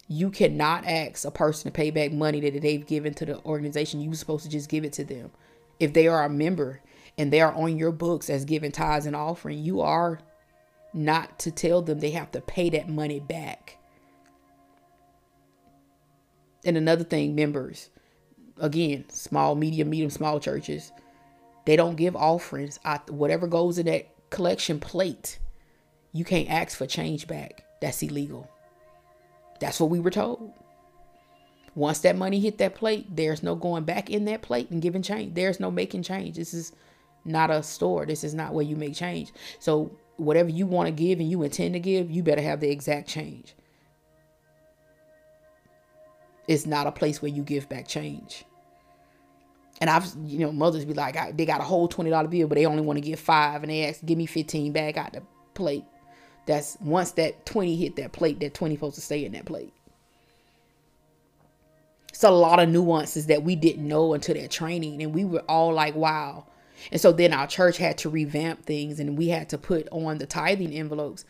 [0.07, 4.01] You cannot ask a person to pay back money that they've given to the organization.
[4.01, 5.31] You're supposed to just give it to them.
[5.81, 6.81] If they are a member
[7.17, 10.21] and they are on your books as giving tithes and offering, you are
[10.93, 13.79] not to tell them they have to pay that money back.
[16.65, 17.91] And another thing, members,
[18.59, 20.93] again, small, medium, medium, small churches,
[21.65, 22.79] they don't give offerings.
[23.09, 25.39] whatever goes in that collection plate,
[26.12, 27.65] you can't ask for change back.
[27.81, 28.51] That's illegal.
[29.61, 30.53] That's what we were told.
[31.75, 35.03] Once that money hit that plate, there's no going back in that plate and giving
[35.03, 35.35] change.
[35.35, 36.37] There's no making change.
[36.37, 36.73] This is
[37.25, 38.07] not a store.
[38.07, 39.33] This is not where you make change.
[39.59, 42.71] So whatever you want to give and you intend to give, you better have the
[42.71, 43.55] exact change.
[46.47, 48.45] It's not a place where you give back change.
[49.81, 52.47] And I've, you know, mothers be like, I, they got a whole twenty dollar bill,
[52.47, 55.12] but they only want to give five, and they ask, give me fifteen back out
[55.12, 55.22] the
[55.55, 55.85] plate.
[56.47, 59.72] That's once that 20 hit that plate, that 20 supposed to stay in that plate.
[62.11, 65.03] It's a lot of nuances that we didn't know until that training.
[65.03, 66.47] And we were all like, wow.
[66.93, 70.18] And so then our church had to revamp things and we had to put on
[70.18, 71.25] the tithing envelopes.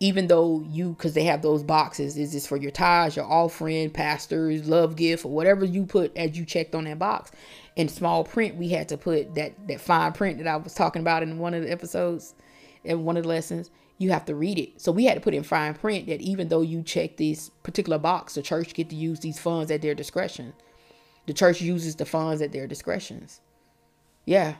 [0.00, 3.90] Even though you, because they have those boxes, is this for your tithes, your offering,
[3.90, 7.30] pastors, love gift, or whatever you put as you checked on that box.
[7.76, 11.00] In small print, we had to put that that fine print that I was talking
[11.00, 12.34] about in one of the episodes,
[12.82, 13.70] in one of the lessons
[14.00, 14.80] you have to read it.
[14.80, 17.98] So we had to put in fine print that even though you check this particular
[17.98, 20.54] box, the church get to use these funds at their discretion.
[21.26, 23.42] The church uses the funds at their discretions.
[24.24, 24.54] Yeah.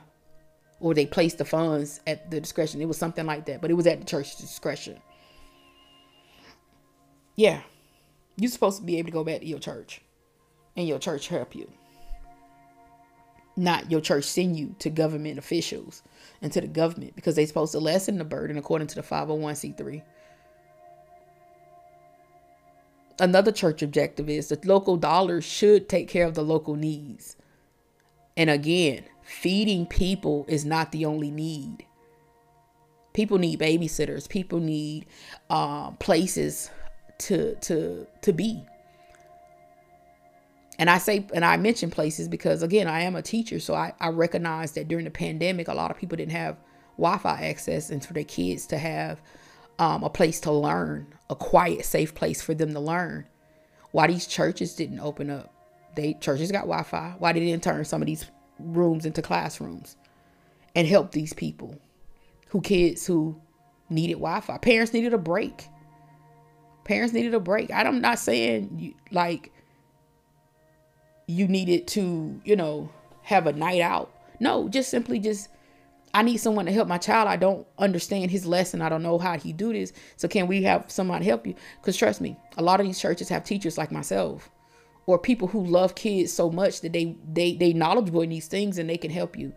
[0.78, 2.82] Or they place the funds at the discretion.
[2.82, 5.00] It was something like that, but it was at the church's discretion.
[7.40, 7.62] Yeah.
[8.36, 10.02] You're supposed to be able to go back to your church
[10.76, 11.72] and your church help you.
[13.56, 16.02] Not your church send you to government officials
[16.42, 20.02] and to the government because they're supposed to lessen the burden according to the 501c3.
[23.18, 27.36] Another church objective is that local dollars should take care of the local needs.
[28.36, 31.86] And again, feeding people is not the only need.
[33.14, 34.28] People need babysitters.
[34.28, 35.06] People need
[35.48, 36.70] uh, places
[37.20, 38.64] to to to be.
[40.78, 43.92] And I say, and I mention places because again, I am a teacher, so I,
[44.00, 46.56] I recognize that during the pandemic, a lot of people didn't have
[46.96, 49.20] Wi-Fi access, and for their kids to have
[49.78, 53.26] um, a place to learn, a quiet, safe place for them to learn.
[53.92, 55.52] Why these churches didn't open up?
[55.96, 57.16] They churches got Wi-Fi.
[57.18, 58.24] Why they didn't turn some of these
[58.58, 59.96] rooms into classrooms
[60.74, 61.78] and help these people,
[62.48, 63.38] who kids who
[63.90, 64.56] needed Wi-Fi?
[64.58, 65.66] Parents needed a break.
[66.84, 67.70] Parents needed a break.
[67.72, 69.52] I'm not saying you, like
[71.26, 72.90] you needed to, you know,
[73.22, 74.12] have a night out.
[74.40, 75.48] No, just simply just
[76.12, 77.28] I need someone to help my child.
[77.28, 78.82] I don't understand his lesson.
[78.82, 79.92] I don't know how he do this.
[80.16, 81.54] So can we have someone help you?
[81.80, 84.50] Because trust me, a lot of these churches have teachers like myself
[85.06, 88.78] or people who love kids so much that they they they knowledgeable in these things
[88.78, 89.52] and they can help you.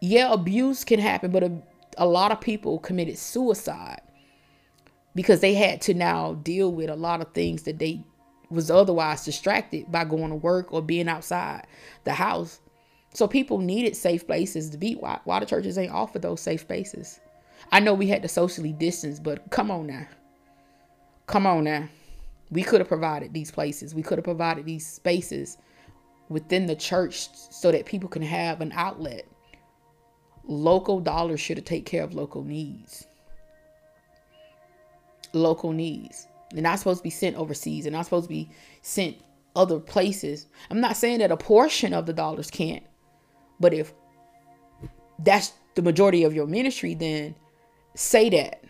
[0.00, 1.52] Yeah, abuse can happen, but a,
[1.96, 4.02] a lot of people committed suicide
[5.16, 8.04] because they had to now deal with a lot of things that they
[8.50, 11.66] was otherwise distracted by going to work or being outside
[12.04, 12.60] the house.
[13.14, 14.94] So people needed safe places to be.
[14.94, 17.18] Why, why the churches ain't offer those safe spaces?
[17.72, 20.06] I know we had to socially distance, but come on now.
[21.26, 21.88] Come on now.
[22.50, 23.94] We could have provided these places.
[23.94, 25.56] We could have provided these spaces
[26.28, 29.26] within the church so that people can have an outlet.
[30.44, 33.06] Local dollars should have take care of local needs.
[35.36, 36.28] Local needs.
[36.50, 37.84] They're not supposed to be sent overseas.
[37.84, 38.50] They're not supposed to be
[38.82, 39.16] sent
[39.54, 40.46] other places.
[40.70, 42.84] I'm not saying that a portion of the dollars can't,
[43.58, 43.92] but if
[45.18, 47.34] that's the majority of your ministry, then
[47.94, 48.62] say that.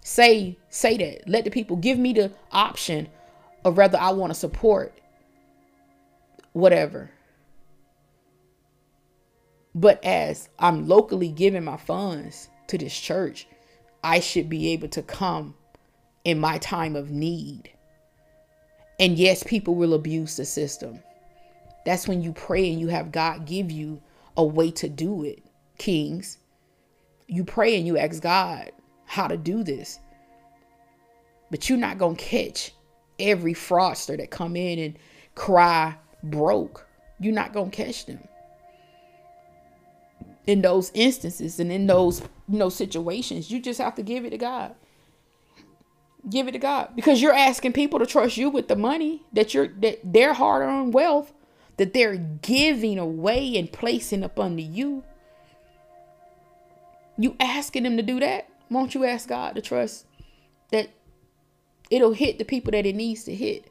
[0.00, 1.28] Say say that.
[1.28, 3.08] Let the people give me the option
[3.64, 4.98] of whether I want to support
[6.52, 7.10] whatever.
[9.74, 13.46] But as I'm locally giving my funds to this church,
[14.02, 15.54] I should be able to come
[16.24, 17.70] in my time of need.
[18.98, 21.00] And yes, people will abuse the system.
[21.84, 24.00] That's when you pray and you have God give you
[24.36, 25.42] a way to do it,
[25.78, 26.38] kings.
[27.26, 28.70] You pray and you ask God
[29.06, 29.98] how to do this.
[31.50, 32.72] But you're not going to catch
[33.18, 34.98] every fraudster that come in and
[35.34, 36.86] cry broke.
[37.20, 38.20] You're not going to catch them.
[40.46, 44.30] In those instances and in those you know situations, you just have to give it
[44.30, 44.74] to God.
[46.28, 49.54] Give it to God because you're asking people to trust you with the money that
[49.54, 51.32] you're that their hard-earned wealth
[51.76, 55.04] that they're giving away and placing up under you.
[57.16, 58.48] You asking them to do that?
[58.70, 60.06] Won't you ask God to trust
[60.70, 60.90] that
[61.90, 63.70] it'll hit the people that it needs to hit?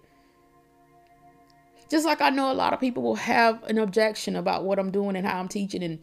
[1.89, 4.91] Just like I know a lot of people will have an objection about what I'm
[4.91, 5.99] doing and how I'm teaching, and,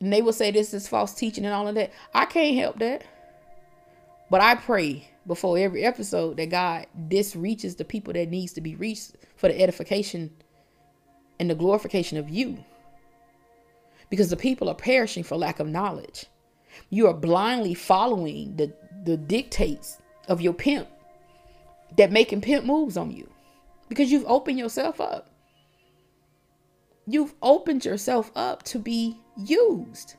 [0.00, 1.92] and they will say this is false teaching and all of that.
[2.14, 3.04] I can't help that.
[4.30, 8.60] But I pray before every episode that God this reaches the people that needs to
[8.60, 10.30] be reached for the edification
[11.38, 12.64] and the glorification of you.
[14.08, 16.26] Because the people are perishing for lack of knowledge.
[16.88, 18.72] You are blindly following the,
[19.04, 19.98] the dictates
[20.28, 20.88] of your pimp
[21.96, 23.28] that making pimp moves on you.
[23.88, 25.30] Because you've opened yourself up.
[27.06, 30.14] You've opened yourself up to be used.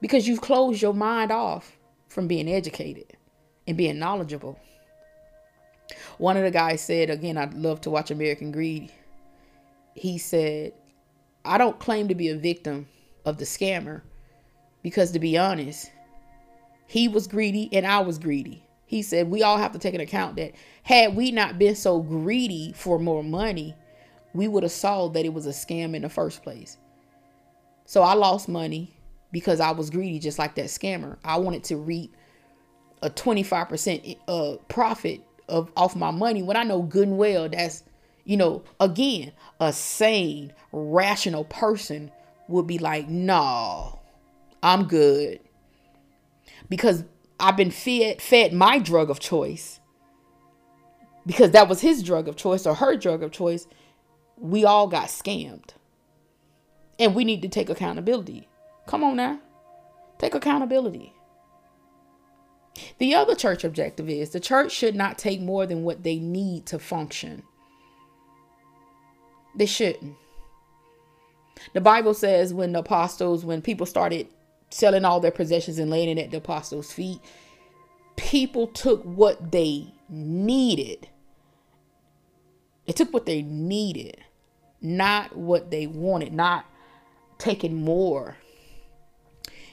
[0.00, 1.78] Because you've closed your mind off
[2.08, 3.16] from being educated
[3.66, 4.58] and being knowledgeable.
[6.18, 8.92] One of the guys said, again, I'd love to watch American Greed.
[9.94, 10.72] He said,
[11.44, 12.86] I don't claim to be a victim
[13.24, 14.02] of the scammer
[14.82, 15.90] because, to be honest,
[16.86, 18.64] he was greedy and I was greedy.
[18.86, 20.52] He said, We all have to take an account that
[20.82, 23.74] had we not been so greedy for more money,
[24.34, 26.76] we would have saw that it was a scam in the first place.
[27.84, 28.94] So I lost money
[29.32, 31.16] because I was greedy, just like that scammer.
[31.24, 32.16] I wanted to reap
[33.02, 37.82] a 25% uh, profit of off my money when I know good and well that's,
[38.24, 42.10] you know, again, a sane, rational person
[42.48, 43.98] would be like, no,
[44.62, 45.40] I'm good.
[46.68, 47.04] Because
[47.40, 49.80] I've been fed fed my drug of choice.
[51.26, 53.66] Because that was his drug of choice or her drug of choice.
[54.36, 55.70] We all got scammed.
[57.02, 58.46] And we need to take accountability.
[58.86, 59.40] Come on now.
[60.18, 61.12] Take accountability.
[62.98, 66.64] The other church objective is the church should not take more than what they need
[66.66, 67.42] to function.
[69.56, 70.14] They shouldn't.
[71.74, 74.28] The Bible says when the apostles, when people started
[74.70, 77.18] selling all their possessions and laying it at the apostles' feet,
[78.14, 81.08] people took what they needed.
[82.86, 84.22] They took what they needed,
[84.80, 86.64] not what they wanted, not
[87.42, 88.36] taking more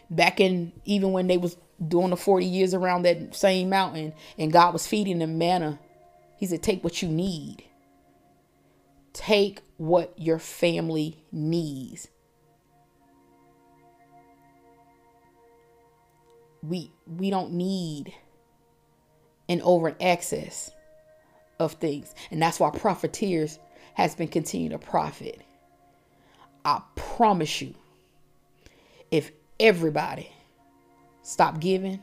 [0.09, 1.55] back in even when they was
[1.87, 5.79] doing the 40 years around that same mountain and God was feeding them manna.
[6.37, 7.63] He said, take what you need.
[9.13, 12.07] Take what your family needs.
[16.61, 18.13] We we don't need
[19.47, 20.71] an over excess
[21.59, 22.13] of things.
[22.31, 23.59] And that's why profiteers
[23.93, 25.41] has been continuing to profit.
[26.65, 27.73] I promise you,
[29.11, 30.31] if everybody
[31.23, 31.99] stop giving,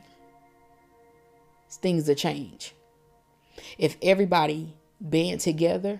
[1.69, 2.73] things will change.
[3.77, 5.99] If everybody band together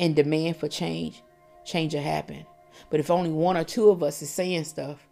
[0.00, 1.22] and demand for change,
[1.64, 2.46] change will happen.
[2.90, 5.06] But if only one or two of us is saying stuff,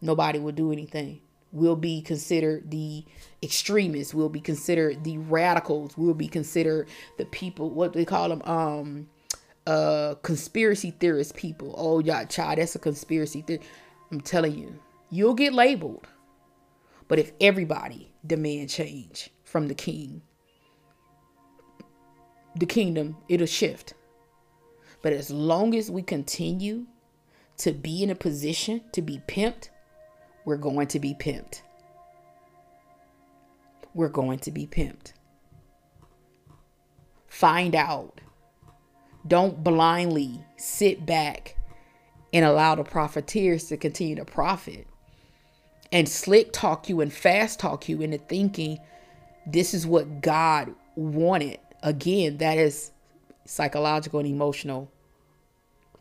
[0.00, 1.20] nobody will do anything.
[1.52, 3.04] We'll be considered the
[3.42, 4.14] extremists.
[4.14, 5.96] We'll be considered the radicals.
[5.98, 6.88] We'll be considered
[7.18, 7.70] the people.
[7.70, 8.42] What they call them?
[8.44, 9.08] Um,
[9.66, 11.74] uh, conspiracy theorist people.
[11.76, 13.60] Oh, yeah, child, that's a conspiracy theory.
[14.10, 14.78] I'm telling you,
[15.10, 16.06] you'll get labeled.
[17.08, 20.22] But if everybody demand change from the king,
[22.56, 23.94] the kingdom, it'll shift.
[25.02, 26.86] But as long as we continue
[27.58, 29.70] to be in a position to be pimped,
[30.44, 31.62] we're going to be pimped.
[33.94, 35.12] We're going to be pimped.
[37.28, 38.20] Find out.
[39.26, 41.56] Don't blindly sit back
[42.32, 44.86] and allow the profiteers to continue to profit
[45.92, 48.78] and slick talk you and fast talk you into thinking
[49.46, 51.58] this is what God wanted.
[51.82, 52.92] Again, that is
[53.44, 54.90] psychological and emotional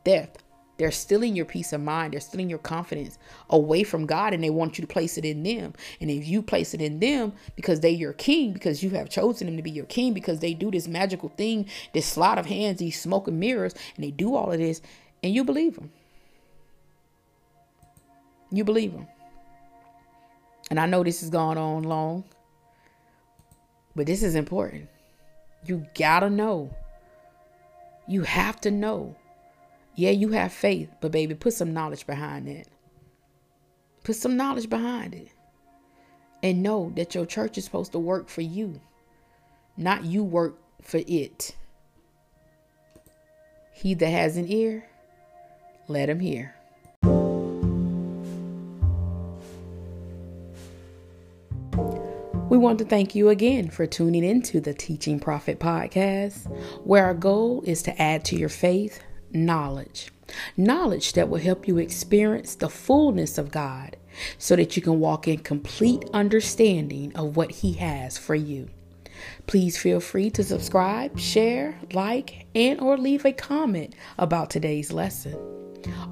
[0.03, 0.37] death.
[0.81, 2.13] They're stealing your peace of mind.
[2.13, 3.19] They're stealing your confidence
[3.51, 5.75] away from God and they want you to place it in them.
[5.99, 9.45] And if you place it in them because they your king, because you have chosen
[9.45, 12.79] them to be your king, because they do this magical thing, this sleight of hands,
[12.79, 14.81] these smoke and mirrors, and they do all of this,
[15.21, 15.91] and you believe them.
[18.49, 19.05] You believe them.
[20.71, 22.23] And I know this has gone on long,
[23.95, 24.89] but this is important.
[25.63, 26.75] You gotta know.
[28.07, 29.15] You have to know
[29.95, 32.67] yeah, you have faith, but baby, put some knowledge behind that.
[34.03, 35.29] Put some knowledge behind it.
[36.43, 38.81] And know that your church is supposed to work for you,
[39.77, 41.55] not you work for it.
[43.73, 44.85] He that has an ear,
[45.87, 46.55] let him hear.
[52.49, 56.47] We want to thank you again for tuning into the Teaching Prophet podcast,
[56.85, 59.01] where our goal is to add to your faith
[59.33, 60.11] knowledge.
[60.55, 63.97] Knowledge that will help you experience the fullness of God
[64.37, 68.69] so that you can walk in complete understanding of what He has for you.
[69.47, 75.37] Please feel free to subscribe, share, like, and or leave a comment about today's lesson.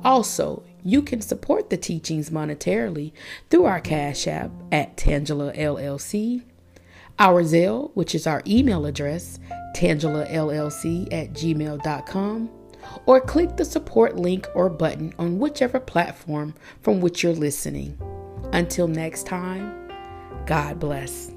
[0.04, 3.12] Also, you can support the teachings monetarily
[3.50, 6.44] through our Cash App at Tangela LLC,
[7.18, 9.40] our Zelle, which is our email address,
[9.76, 12.50] tangelallc at gmail.com,
[13.06, 17.98] or click the support link or button on whichever platform from which you're listening.
[18.54, 19.90] Until next time,
[20.46, 21.32] God bless.